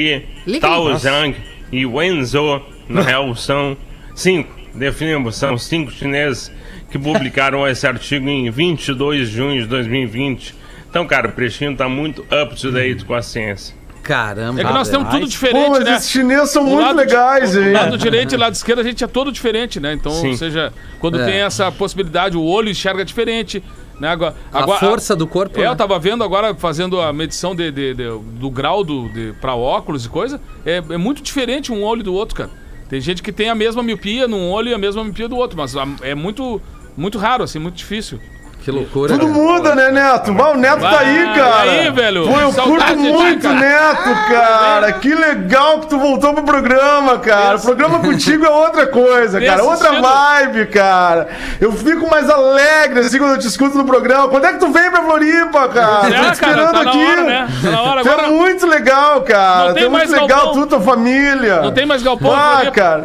[0.61, 1.35] Tao Zhang
[1.73, 3.77] e Wenzo, na real, são
[4.15, 4.59] cinco.
[4.75, 6.53] Definimos, são cinco chineses
[6.91, 10.55] que publicaram esse artigo em 22 de junho de 2020.
[10.91, 13.75] Então, cara, o Pretinho tá muito up to date com a ciência.
[14.03, 14.61] Caramba.
[14.61, 15.97] É que nós temos tudo Pô, diferente, mas né?
[15.97, 17.73] esses chineses são O muito lado- legais, hein?
[17.73, 19.93] lado direito e lado esquerdo a gente é todo diferente, né?
[19.93, 20.31] Então, Sim.
[20.31, 21.25] ou seja, quando É.
[21.27, 23.63] tem essa possibilidade, o olho enxerga diferente,
[24.01, 24.09] né?
[24.09, 25.59] Agora, A agora- força do corpo.
[25.61, 25.69] É, né?
[25.69, 29.55] eu tava vendo agora, fazendo a medição de, de- de- do grau do, de, pra
[29.55, 32.51] óculos e coisa, é, é muito diferente um olho do outro, cara.
[32.89, 35.57] Tem gente que tem a mesma miopia num olho e a mesma miopia do outro,
[35.59, 36.61] mas a- é muito,
[36.97, 38.19] muito raro, assim, muito difícil.
[38.63, 39.13] Que loucura.
[39.15, 39.39] Tudo cara.
[39.39, 40.35] muda, né, Neto?
[40.35, 41.67] Vai, o Neto tá aí, cara.
[41.67, 42.27] e aí, velho?
[42.29, 43.55] Pô, eu Saudade curto de ti, muito, cara.
[43.55, 44.93] Neto, cara.
[44.93, 47.57] Que legal que tu voltou pro programa, cara.
[47.57, 49.65] O programa contigo é outra coisa, cara.
[49.65, 51.29] Outra vibe, cara.
[51.61, 54.29] Eu fico mais alegre, assim, quando eu te escuto no programa.
[54.29, 56.09] Quando é que tu vem pra Floripa, cara?
[56.09, 57.05] É, Tô te cara, esperando tá na aqui.
[57.07, 57.49] hora, né?
[57.63, 58.27] Tá na hora Tu agora.
[58.27, 59.69] é muito legal, cara.
[59.69, 60.53] Não tem Tu é muito mais legal, galpão.
[60.63, 61.63] tu, tua família.
[61.63, 62.73] Não tem mais galpão, Ah, Floripa.
[62.73, 63.05] cara.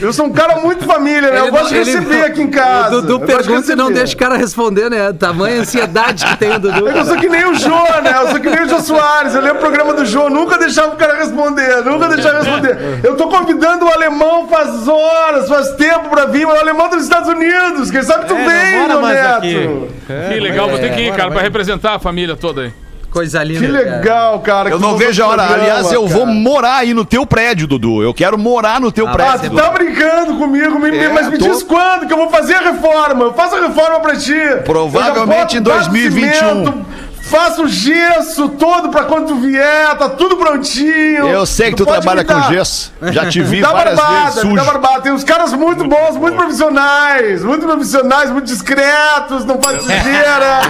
[0.00, 1.40] Eu sou um cara muito família, né?
[1.40, 2.96] Eu gosto de não- ele receber não- aqui em casa.
[2.96, 3.98] O Dudu Eu gosto de pergunta e não receber.
[3.98, 5.12] deixa o cara responder, né?
[5.12, 6.88] Tamanha ansiedade que tem o Dudu.
[6.88, 7.68] É eu sou que nem o Jô,
[8.02, 8.14] né?
[8.22, 9.34] Eu sou que nem o Jô Soares.
[9.34, 13.00] Eu lembro o programa do Jô, nunca deixava o cara responder, nunca deixava responder.
[13.04, 17.02] Eu tô convidando o alemão faz horas, faz tempo pra vir, mas o alemão nos
[17.04, 17.90] Estados Unidos.
[17.90, 19.36] Quem sabe tu É, vem, meu neto.
[19.38, 19.88] aqui.
[20.32, 22.72] Que legal, vou ter que ir, cara, pra representar a família toda aí.
[23.16, 23.60] Coisa linda.
[23.60, 24.68] Que legal, cara.
[24.68, 25.46] Eu não vejo a hora.
[25.46, 26.32] programa, Aliás, eu vou cara.
[26.34, 28.02] morar aí no teu prédio, Dudu.
[28.02, 29.40] Eu quero morar no teu Ah, Ah, prédio.
[29.40, 29.62] tu Dudu.
[29.62, 32.60] tá brincando comigo, me- É, mas me tô- diz quando que eu vou fazer a
[32.60, 33.24] reforma.
[33.24, 34.34] Eu faço a reforma pra ti.
[34.66, 36.48] Provavelmente em já boto 2021.
[36.66, 36.86] cimento,
[37.28, 41.28] Faço o gesso todo pra quando tu vier, tá tudo prontinho.
[41.28, 42.92] Eu sei que tu pode trabalha com gesso.
[43.10, 44.72] Já te vi dá várias barbada, vezes me dá sujo.
[44.72, 45.00] barbada.
[45.02, 50.60] Tem uns caras muito bons, muito profissionais, muito profissionais, muito discretos, não faz sujeira.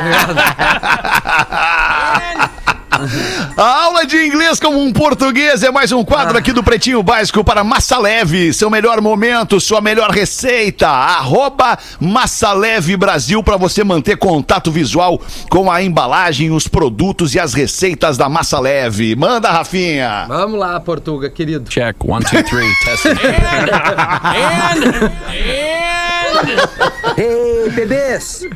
[3.56, 7.44] A aula de inglês como um português é mais um quadro aqui do Pretinho Básico
[7.44, 8.52] para Massa Leve.
[8.52, 10.88] Seu melhor momento, sua melhor receita.
[10.88, 15.20] Arroba Massa Leve Brasil para você manter contato visual
[15.50, 19.14] com a embalagem, os produtos e as receitas da Massa Leve.
[19.16, 20.26] Manda, Rafinha.
[20.28, 21.68] Vamos lá, Portuga, querido.
[21.70, 21.96] Check.
[22.04, 22.72] One, two, three.
[22.84, 23.06] Test.
[27.16, 28.46] Ei, bebês!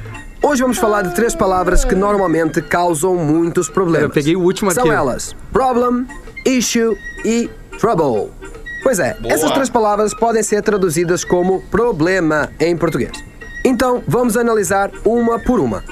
[0.43, 4.05] Hoje vamos falar de três palavras que normalmente causam muitos problemas.
[4.05, 4.93] Eu peguei o último São aqui.
[4.93, 6.07] elas: problem,
[6.47, 8.31] issue e trouble.
[8.83, 13.13] Pois é, essas três palavras podem ser traduzidas como problema em português.
[13.63, 15.85] Então, vamos analisar uma por uma.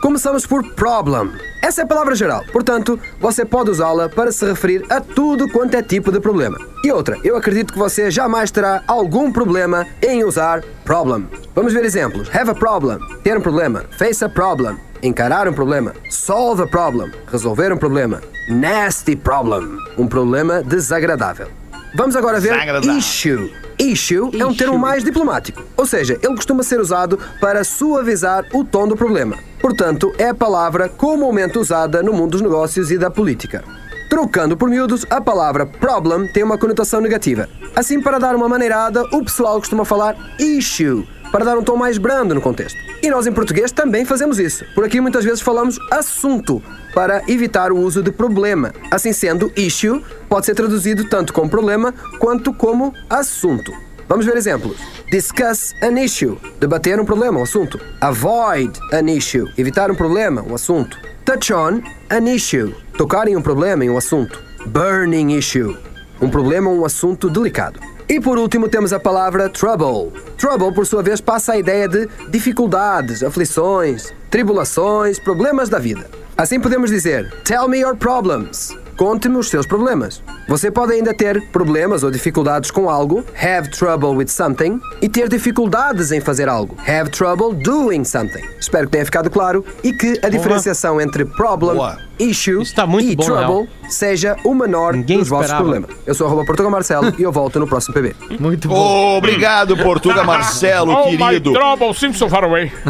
[0.00, 1.32] Começamos por problem.
[1.62, 5.74] Essa é a palavra geral, portanto, você pode usá-la para se referir a tudo quanto
[5.74, 6.58] é tipo de problema.
[6.84, 11.28] E outra, eu acredito que você jamais terá algum problema em usar problem.
[11.54, 12.28] Vamos ver exemplos.
[12.34, 13.84] Have a problem, ter um problema.
[13.98, 15.92] Face a problem, encarar um problema.
[16.10, 18.20] Solve a problem, resolver um problema.
[18.48, 21.48] Nasty problem, um problema desagradável.
[21.96, 23.65] Vamos agora ver Desagradável.
[23.78, 24.28] Issue.
[24.28, 28.64] Issue é um termo mais diplomático, ou seja, ele costuma ser usado para suavizar o
[28.64, 29.38] tom do problema.
[29.60, 33.64] Portanto, é a palavra comumente usada no mundo dos negócios e da política.
[34.08, 37.48] Trocando por miúdos, a palavra problem tem uma conotação negativa.
[37.74, 41.06] Assim, para dar uma maneirada, o pessoal costuma falar issue,
[41.36, 42.78] para dar um tom mais brando no contexto.
[43.02, 44.64] E nós em português também fazemos isso.
[44.74, 46.62] Por aqui muitas vezes falamos assunto,
[46.94, 48.72] para evitar o uso de problema.
[48.90, 53.70] Assim sendo, issue pode ser traduzido tanto como problema quanto como assunto.
[54.08, 54.78] Vamos ver exemplos.
[55.10, 57.78] Discuss an issue, debater um problema, um assunto.
[58.00, 60.98] Avoid an issue, evitar um problema, um assunto.
[61.26, 64.42] Touch on an issue, tocar em um problema, em um assunto.
[64.64, 65.76] Burning issue,
[66.18, 67.78] um problema ou um assunto delicado.
[68.08, 70.12] E por último temos a palavra trouble.
[70.38, 76.08] Trouble, por sua vez, passa a ideia de dificuldades, aflições, tribulações, problemas da vida.
[76.36, 78.76] Assim podemos dizer: Tell me your problems.
[78.96, 80.22] Conte-me os seus problemas.
[80.48, 85.28] Você pode ainda ter problemas ou dificuldades com algo, have trouble with something, e ter
[85.28, 88.42] dificuldades em fazer algo, have trouble doing something.
[88.58, 92.05] Espero que tenha ficado claro e que a diferenciação entre problem, Boa.
[92.18, 95.70] Issue Isso tá muito e bom, trouble seja o menor Ninguém dos vossos esperava.
[95.70, 95.96] problemas.
[96.06, 98.16] Eu sou arroba Portugal Marcelo e eu volto no próximo PB.
[98.40, 99.16] Muito bom.
[99.18, 101.50] Obrigado, Portuga Marcelo, oh, querido.
[101.52, 102.72] my trouble seems so far away.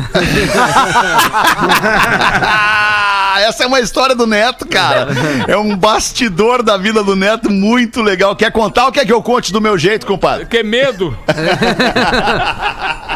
[3.39, 5.09] Essa é uma história do Neto, cara.
[5.47, 8.35] É um bastidor da vida do Neto muito legal.
[8.35, 10.47] Quer contar ou quer que eu conte do meu jeito, compadre?
[10.47, 11.17] Que medo.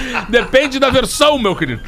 [0.28, 1.80] Depende da versão, meu querido.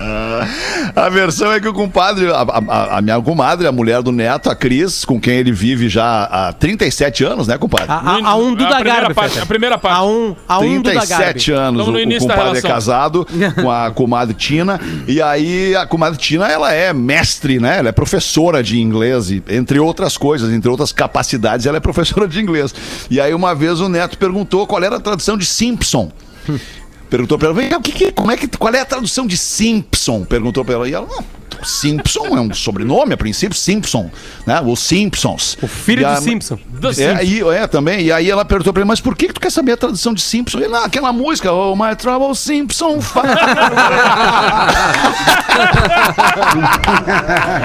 [0.95, 4.51] A versão é que o compadre, a, a- a minha comadre, a mulher do Neto,
[4.51, 7.87] a Cris, com quem ele vive já há 37 anos, né, compadre?
[7.91, 9.15] A, a, a um A Duda primeira Garbi.
[9.15, 9.43] parte, Fetter.
[9.43, 9.97] a primeira parte.
[9.99, 11.67] A um, a um Duda 37 Garbi.
[11.69, 13.27] anos no o, o da compadre é casado
[13.61, 14.81] com a comadre Tina.
[15.07, 17.79] E aí a comadre Tina, ela é mestre, né?
[17.79, 22.27] Ela é professora de inglês, e, entre outras coisas, entre outras capacidades, ela é professora
[22.29, 22.75] de inglês.
[23.11, 26.11] E aí uma vez o Neto perguntou qual era a tradução de Simpson.
[27.11, 29.27] Perguntou pra ela, "Vem cá, o que que- como é que, qual é a tradução
[29.27, 30.25] de Simpson?
[30.25, 30.89] Perguntou pra ela.
[30.89, 31.25] E ela, não,
[31.65, 34.11] Simpson é um sobrenome, a princípio, Simpson,
[34.47, 34.61] né?
[34.65, 35.57] Os Simpsons.
[35.61, 36.59] O filho E do a- Simpson.
[36.99, 38.03] é, aí, é, também.
[38.03, 40.13] E aí ela perguntou pra ele, mas por que, que tu quer saber a tradução
[40.15, 40.59] de Simpson?
[40.59, 42.99] Ele, ah, aquela música, Oh My Trouble Simpson.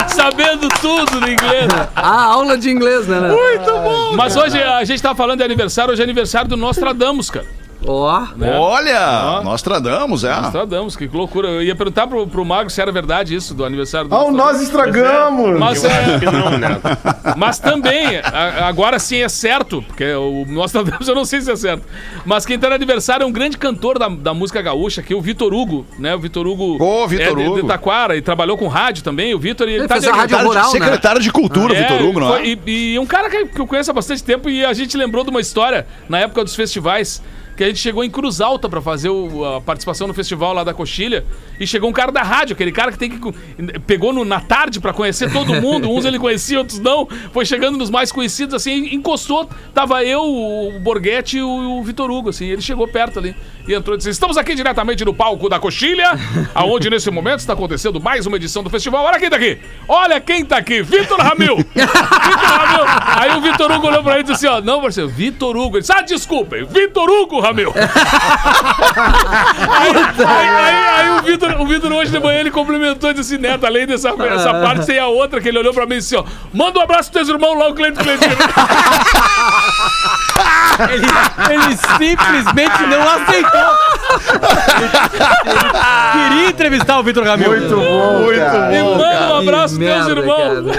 [0.09, 1.67] Sabendo tudo no inglês.
[1.95, 3.19] Ah, aula de inglês, né?
[3.19, 3.29] né?
[3.29, 4.15] Muito bom.
[4.15, 7.45] Mas hoje a gente tá falando de aniversário, hoje é aniversário do Nostradamus, cara.
[7.85, 8.25] Ó.
[8.35, 8.57] né?
[8.57, 10.33] Olha, nós tradamos, é.
[10.39, 11.47] Nostradamus, que loucura.
[11.49, 14.61] Eu ia perguntar pro, pro Mago se era verdade isso do aniversário do Ah, nós
[14.61, 15.59] estragamos!
[15.59, 16.79] Mas, é, acho que não, né?
[17.37, 21.55] mas também, a- agora sim é certo, porque o Nostradamus eu não sei se é
[21.55, 21.83] certo.
[22.25, 25.15] Mas quem tá no aniversário é um grande cantor da, da música gaúcha, que é
[25.15, 26.15] o Vitor Hugo, né?
[26.15, 26.81] O Vitor Hugo.
[26.83, 27.61] Ô, Vitor é de- Hugo.
[27.61, 29.33] De Taquara e trabalhou com rádio também.
[29.33, 30.69] O Vitor, ele, Ele tá fez de a rádio rural, né?
[30.71, 32.37] Secretário de Cultura, Vitor Hugo, não é?
[32.39, 34.95] foi- E, e um cara que, que eu conheço há bastante tempo e a gente
[34.97, 37.21] lembrou de uma história na época dos festivais.
[37.55, 40.63] Que a gente chegou em Cruz Alta pra fazer o- a participação no festival lá
[40.63, 41.23] da Coxilha.
[41.63, 43.19] E chegou um cara da rádio, aquele cara que tem que.
[43.87, 45.89] Pegou no- na tarde pra conhecer todo mundo.
[45.89, 47.07] Uns ele conhecia, outros não.
[47.31, 49.49] Foi chegando nos mais conhecidos, assim, encostou.
[49.73, 52.45] Tava eu, o Borghetti e o, o Vitor Hugo, assim.
[52.47, 53.35] Ele chegou perto ali
[53.67, 56.11] e entrou e disse: Estamos aqui diretamente no palco da Coxilha,
[56.53, 59.05] aonde nesse momento está acontecendo mais uma edição do festival.
[59.05, 59.57] Olha quem tá aqui!
[59.87, 60.81] Olha quem tá aqui!
[60.81, 61.55] Vitor Ramil!
[61.73, 62.85] Vitor Ramil!
[63.21, 65.77] Aí o Vitor Hugo olhou pra ele e disse assim: ó, não, parceiro, Vitor Hugo.
[65.77, 67.71] Ele disse: ah, desculpem, Vitor Hugo Ramil!
[69.77, 73.37] aí, aí- aí- aí o Vitor, o Vitor hoje de manhã ele complementou e disse
[73.37, 76.15] Neto, além dessa essa parte, tem a outra que ele olhou pra mim e disse:
[76.15, 76.23] ó,
[76.53, 78.31] manda um abraço pros teus irmãos lá, o Cleito Cleitinho.
[80.89, 81.05] Ele,
[81.53, 83.77] ele simplesmente não aceitou.
[86.43, 87.49] Queria entrevistar o Vitor Ramil.
[87.49, 88.75] Muito bom, cara.
[88.77, 90.75] E manda um abraço pros teus irmãos.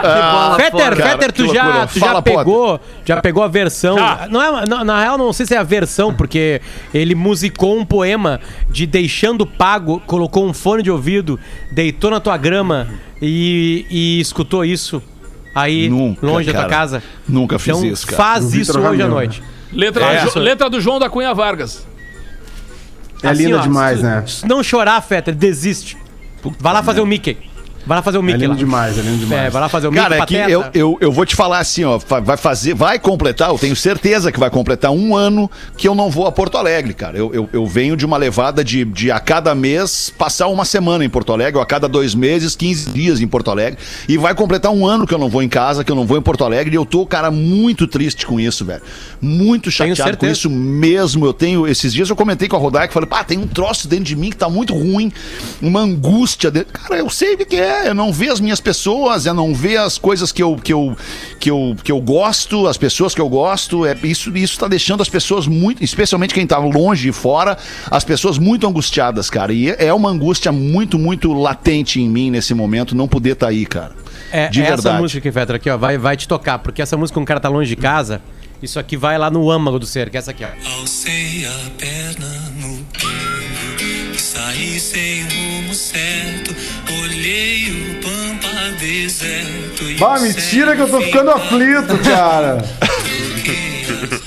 [0.00, 0.54] cara.
[0.56, 0.96] Fetter.
[0.96, 2.36] Cara, Fetter, tu já, tu já Potter.
[2.36, 3.96] pegou, já pegou a versão.
[4.30, 6.60] Não é, na, na real, não sei se é a versão, porque
[6.92, 11.38] ele musicou um poema de deixando pago, colocou um fone de ouvido,
[11.72, 12.86] deitou na tua grama
[13.20, 15.02] e, e escutou isso
[15.54, 16.74] aí Nunca, longe da tua cara.
[16.80, 17.02] casa.
[17.28, 18.16] Nunca fiz Então isso, cara.
[18.16, 19.42] faz isso hoje à noite.
[19.72, 20.26] Letra, É.
[20.26, 21.86] Jo- letra do João da Cunha Vargas.
[23.22, 24.24] É Assim, linda ó, demais, né?
[24.44, 25.96] Não chorar, Fetter, desiste.
[26.60, 27.36] Vai lá fazer o Mickey.
[27.88, 28.56] Vai lá fazer o É Mickey lindo lá.
[28.56, 29.46] demais, é lindo demais.
[29.46, 30.78] É, vai lá fazer o Cara, Mickey é que Pateta.
[30.78, 34.30] eu, eu, eu vou te falar assim, ó, vai fazer, vai completar, eu tenho certeza
[34.30, 37.16] que vai completar um ano que eu não vou a Porto Alegre, cara.
[37.16, 41.02] Eu, eu, eu venho de uma levada de, de a cada mês passar uma semana
[41.02, 43.78] em Porto Alegre, ou a cada dois meses, 15 dias em Porto Alegre.
[44.06, 46.18] E vai completar um ano que eu não vou em casa, que eu não vou
[46.18, 46.74] em Porto Alegre.
[46.74, 48.82] E eu tô, cara, muito triste com isso, velho.
[49.18, 51.24] Muito chateado com isso mesmo.
[51.24, 54.04] Eu tenho, esses dias eu comentei com a Rodaica, falei, pá, tem um troço dentro
[54.04, 55.10] de mim que tá muito ruim,
[55.62, 56.70] uma angústia dentro.
[56.72, 59.54] Cara, eu sei o que que é, eu não ver as minhas pessoas, eu não
[59.54, 60.96] ver as coisas que eu, que eu,
[61.38, 63.86] que eu, que eu gosto, as pessoas que eu gosto.
[63.86, 67.56] É, isso, isso tá deixando as pessoas muito, especialmente quem tá longe e fora,
[67.90, 69.52] as pessoas muito angustiadas, cara.
[69.52, 73.64] E é uma angústia muito, muito latente em mim nesse momento, não poder estar aí,
[73.66, 73.92] cara.
[74.30, 75.02] É, de essa verdade.
[75.02, 77.48] música aqui, Fetter, aqui, ó, vai, vai te tocar, porque essa música, um cara tá
[77.48, 78.20] longe de casa,
[78.62, 80.78] isso aqui vai lá no âmago do ser, que é essa aqui, ó.
[80.78, 82.28] Alcei a perna
[82.60, 86.47] no pino e saí sem rumo certo.
[89.98, 92.64] Bah, mentira que eu tô ficando aflito, cara.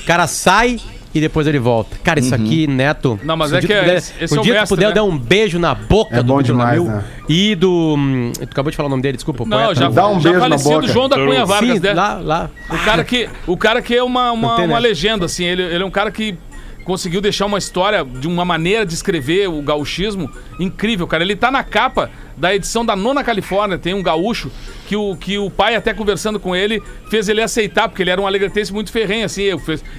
[0.02, 0.78] O cara sai
[1.14, 1.98] e depois ele volta.
[2.04, 3.20] Cara, isso aqui, Neto.
[3.24, 4.76] Não, mas é dia que é- puder- esse- esse um é o dia tu mestre,
[4.78, 4.94] puder né?
[4.94, 7.04] dar um beijo na boca É bom Vitor demais, né?
[7.28, 7.96] e do.
[7.98, 9.44] hum, Tu acabou de falar o nome dele, desculpa.
[9.46, 9.76] Não, poeta.
[9.76, 10.88] já, Dá um já beijo na falecido boca.
[10.94, 11.94] João da Cunha Vargas, Sim, né?
[11.94, 12.50] lá, lá.
[12.70, 14.80] O cara que, o cara que é uma, uma, uma né?
[14.80, 15.44] legenda, assim.
[15.46, 16.36] Ele, ele é um cara que
[16.84, 20.30] conseguiu deixar uma história de uma maneira de escrever o gauchismo
[20.60, 21.24] incrível, cara.
[21.24, 24.52] Ele tá na capa da edição da Nona Califórnia, tem um gaúcho
[24.88, 28.20] que o, que o pai, até conversando com ele, fez ele aceitar, porque ele era
[28.20, 29.44] um alegretense muito ferrenho, assim.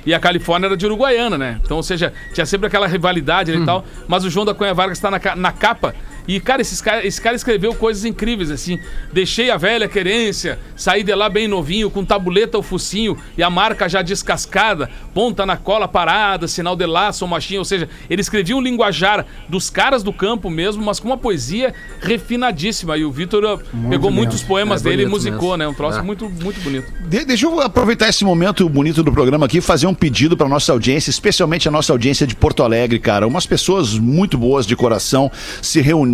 [0.05, 1.61] e a Califórnia era de Uruguaiana, né?
[1.65, 3.85] Então, ou seja, tinha sempre aquela rivalidade ali e tal.
[4.09, 5.95] Mas o João da Cunha Vargas tá na, na capa.
[6.27, 8.79] E, cara, esses cara, esse cara escreveu coisas incríveis, assim.
[9.13, 13.51] Deixei a velha querência, saí de lá bem novinho, com tabuleta ao focinho e a
[13.51, 17.61] marca já descascada, ponta na cola parada, sinal de laço ou machinho.
[17.61, 21.75] Ou seja, ele escrevia um linguajar dos caras do campo mesmo, mas com uma poesia
[22.01, 22.97] refinadíssima.
[22.97, 23.59] E o Vitor uh,
[23.89, 24.11] pegou mesmo.
[24.13, 25.57] muitos poemas É dele e musicou, mesmo.
[25.57, 25.69] né?
[25.69, 26.03] Um troço É.
[26.03, 26.87] muito, muito bonito.
[27.09, 30.49] De- deixa eu aproveitar esse momento bonito do programa aqui e fazer um pedido para
[30.49, 33.27] nossa audiência, especialmente a nossa audiência de Porto Alegre, cara.
[33.27, 36.12] Umas pessoas muito boas de coração se reuniram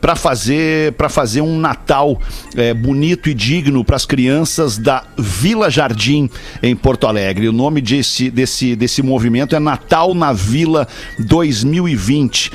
[0.00, 2.20] para fazer para fazer um Natal
[2.56, 6.28] é, bonito e digno para as crianças da Vila Jardim
[6.62, 7.48] em Porto Alegre.
[7.48, 10.86] O nome desse, desse, desse movimento é Natal na Vila
[11.18, 12.50] 2020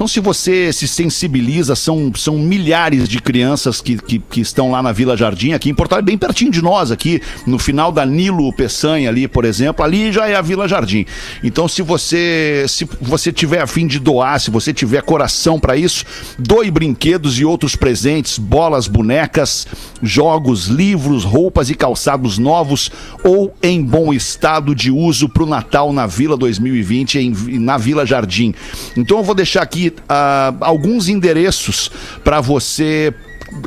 [0.00, 4.82] Então, se você se sensibiliza, são, são milhares de crianças que, que, que estão lá
[4.82, 8.06] na Vila Jardim, aqui em Porto Alegre, bem pertinho de nós, aqui no final da
[8.06, 11.04] Nilo Peçanha, ali, por exemplo, ali já é a Vila Jardim.
[11.44, 15.76] Então, se você se você tiver a fim de doar, se você tiver coração para
[15.76, 16.06] isso,
[16.38, 19.66] doe brinquedos e outros presentes, bolas, bonecas,
[20.02, 22.90] jogos, livros, roupas e calçados novos
[23.22, 28.06] ou em bom estado de uso para o Natal na Vila 2020, em, na Vila
[28.06, 28.54] Jardim.
[28.96, 31.90] Então eu vou deixar aqui ah, alguns endereços
[32.22, 33.14] para você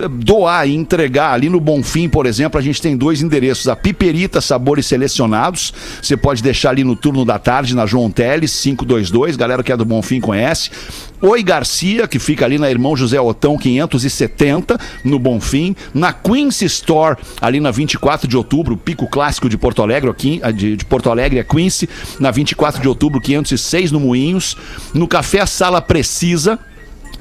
[0.10, 4.40] doar e entregar ali no Bonfim, por exemplo, a gente tem dois endereços, a Piperita
[4.40, 9.64] Sabores Selecionados, você pode deixar ali no turno da tarde na João Teles 522, galera
[9.64, 10.70] que é do Bonfim conhece.
[11.22, 17.18] Oi Garcia, que fica ali na Irmão José Otão 570, no Bonfim, na Quincy Store,
[17.40, 21.40] ali na 24 de outubro, pico clássico de Porto Alegre, aqui, de, de Porto Alegre
[21.40, 24.58] é Quincy, na 24 de outubro 506 no Moinhos,
[24.94, 26.60] no Café Sala Precisa,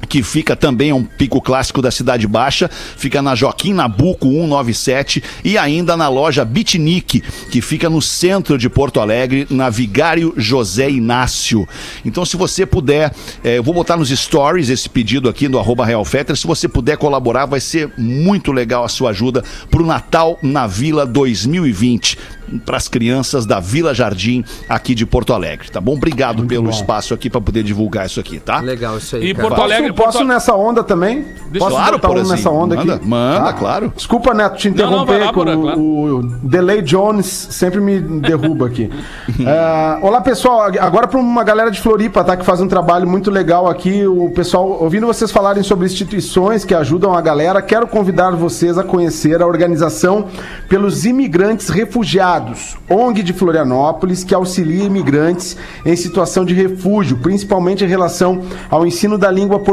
[0.07, 5.23] que fica também é um pico clássico da Cidade Baixa, fica na Joaquim Nabuco 197
[5.43, 10.89] e ainda na loja Bitnik, que fica no centro de Porto Alegre, na Vigário José
[10.89, 11.67] Inácio.
[12.05, 15.85] Então, se você puder, eh, eu vou botar nos stories esse pedido aqui do arroba
[15.85, 20.37] Real Fetter, se você puder colaborar, vai ser muito legal a sua ajuda pro Natal
[20.41, 22.17] na Vila 2020
[22.65, 25.93] para as crianças da Vila Jardim aqui de Porto Alegre, tá bom?
[25.93, 28.59] Obrigado pelo espaço aqui para poder divulgar isso aqui, tá?
[28.59, 29.29] Legal isso aí.
[29.29, 29.47] E cara.
[29.47, 31.25] Porto Alegre, Posso, nessa onda também?
[31.49, 32.35] Deixa- posso Claro, botar um Porazinho.
[32.35, 33.07] nessa onda Manda, aqui?
[33.07, 33.53] manda, Tá?
[33.53, 33.93] claro.
[33.95, 35.27] Desculpa, Neto, te Não, não, interromper.
[35.27, 35.79] que Porã, o, claro.
[35.79, 38.89] o Delay Jones sempre me derruba aqui.
[39.45, 40.61] É, olá, pessoal.
[40.79, 42.35] Agora para uma galera de Floripa, tá?
[42.37, 44.05] Que faz um trabalho muito legal aqui.
[44.07, 48.83] O pessoal, ouvindo vocês falarem sobre instituições que ajudam a galera, quero convidar vocês a
[48.83, 50.25] conhecer a organização
[50.69, 57.87] pelos imigrantes refugiados, ONG de Florianópolis, que auxilia imigrantes em situação de refúgio, principalmente em
[57.87, 59.72] relação ao ensino da língua portuguesa.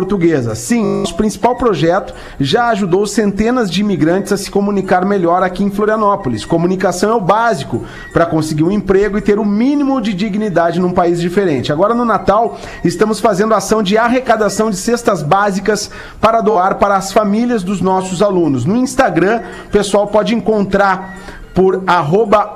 [0.54, 5.70] Sim, nosso principal projeto já ajudou centenas de imigrantes a se comunicar melhor aqui em
[5.70, 6.44] Florianópolis.
[6.44, 10.92] Comunicação é o básico para conseguir um emprego e ter o mínimo de dignidade num
[10.92, 11.72] país diferente.
[11.72, 15.90] Agora no Natal, estamos fazendo ação de arrecadação de cestas básicas
[16.20, 18.64] para doar para as famílias dos nossos alunos.
[18.64, 21.16] No Instagram, o pessoal pode encontrar
[21.54, 21.82] por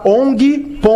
[0.04, 0.94] ong.opir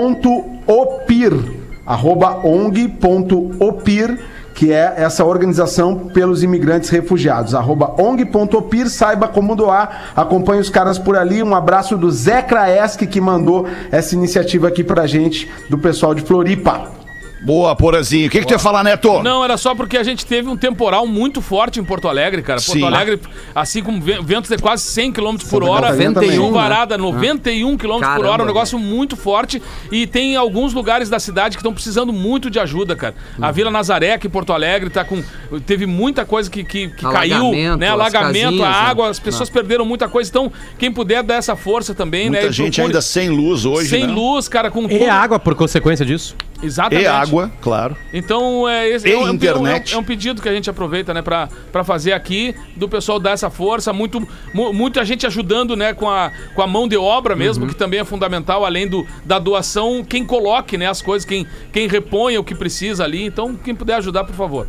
[1.89, 4.19] arroba ong.opir
[4.59, 7.55] que é essa organização pelos imigrantes refugiados.
[7.55, 11.45] Arroba ong.opir, saiba como doar, acompanhe os caras por ali.
[11.45, 16.23] Um abraço do Zé Kraeski, que mandou essa iniciativa aqui pra gente, do pessoal de
[16.23, 16.98] Floripa.
[17.41, 18.27] Boa, Porazinho.
[18.27, 19.23] O que, que tu ia falar, Neto?
[19.23, 22.61] Não, era só porque a gente teve um temporal muito forte em Porto Alegre, cara.
[22.61, 22.85] Porto Sim.
[22.85, 23.21] Alegre,
[23.55, 26.33] assim como ve- ventos de quase 100 km por hora, Catarina também.
[26.33, 27.03] chuvarada né?
[27.03, 29.63] 91 km por hora, um negócio muito forte.
[29.93, 33.15] E tem alguns lugares da cidade que estão precisando muito de ajuda, cara.
[33.39, 33.45] Hum.
[33.45, 35.23] A Vila Nazaré, aqui em Porto Alegre, tá com.
[35.65, 37.89] Teve muita coisa que, que, que caiu, Alagamento, né?
[37.89, 38.25] Alagamento,
[38.59, 38.89] casinhas, a né?
[38.91, 40.29] água, as pessoas perderam muita coisa.
[40.29, 42.39] Então, quem puder dar essa força também, né?
[42.41, 44.13] Muita gente procure- ainda sem luz hoje, Sem né?
[44.13, 46.35] luz, cara, com E a água por consequência disso?
[46.63, 47.05] Exatamente.
[47.05, 47.97] E água, claro.
[48.13, 49.93] Então, é, esse E é, um- é um- internet.
[49.93, 52.89] é um, é um pedido que a gente aproveita, né, pra, pra fazer aqui, do
[52.89, 56.89] pessoal dar essa força, muito, mu- muita gente ajudando, né, com a, com a mão
[56.89, 57.71] de obra mesmo, Uhum.
[57.71, 61.87] que também é fundamental, além do, da doação, quem coloque, né, as coisas, quem, quem
[61.87, 64.67] reponha o que precisa ali, então, quem puder ajudar, por favor.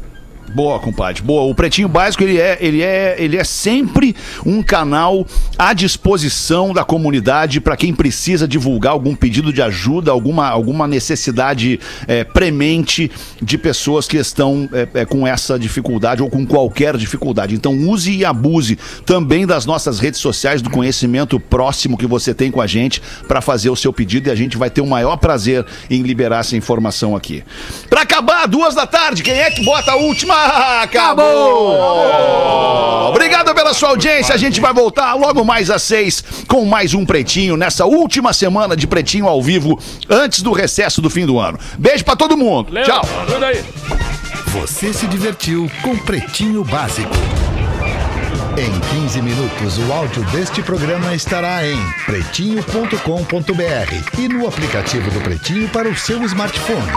[0.54, 1.22] Boa, compadre.
[1.22, 1.44] Boa.
[1.44, 5.26] O Pretinho Básico, ele é, ele é, ele é sempre um canal
[5.58, 11.80] à disposição da comunidade para quem precisa divulgar algum pedido de ajuda, alguma, alguma necessidade
[12.08, 17.56] é, premente de pessoas que estão é, é, com essa dificuldade ou com qualquer dificuldade.
[17.56, 22.52] Então use e abuse também das nossas redes sociais, do conhecimento próximo que você tem
[22.52, 25.18] com a gente para fazer o seu pedido e a gente vai ter o maior
[25.18, 27.44] prazer em liberar essa informação aqui.
[27.90, 30.39] Para acabar, duas da tarde, quem é que bota a última?
[30.82, 33.10] Acabou!
[33.10, 34.36] Obrigado pela sua audiência.
[34.36, 38.76] A gente vai voltar logo mais às seis com mais um Pretinho nessa última semana
[38.76, 39.80] de Pretinho ao vivo
[40.10, 41.60] antes do recesso do fim do ano.
[41.78, 42.72] Beijo pra todo mundo.
[42.72, 42.94] Lembra?
[42.94, 43.02] Tchau.
[44.48, 47.14] Você se divertiu com Pretinho Básico.
[48.58, 55.70] Em 15 minutos, o áudio deste programa estará em pretinho.com.br e no aplicativo do Pretinho
[55.70, 56.92] para o seu smartphone.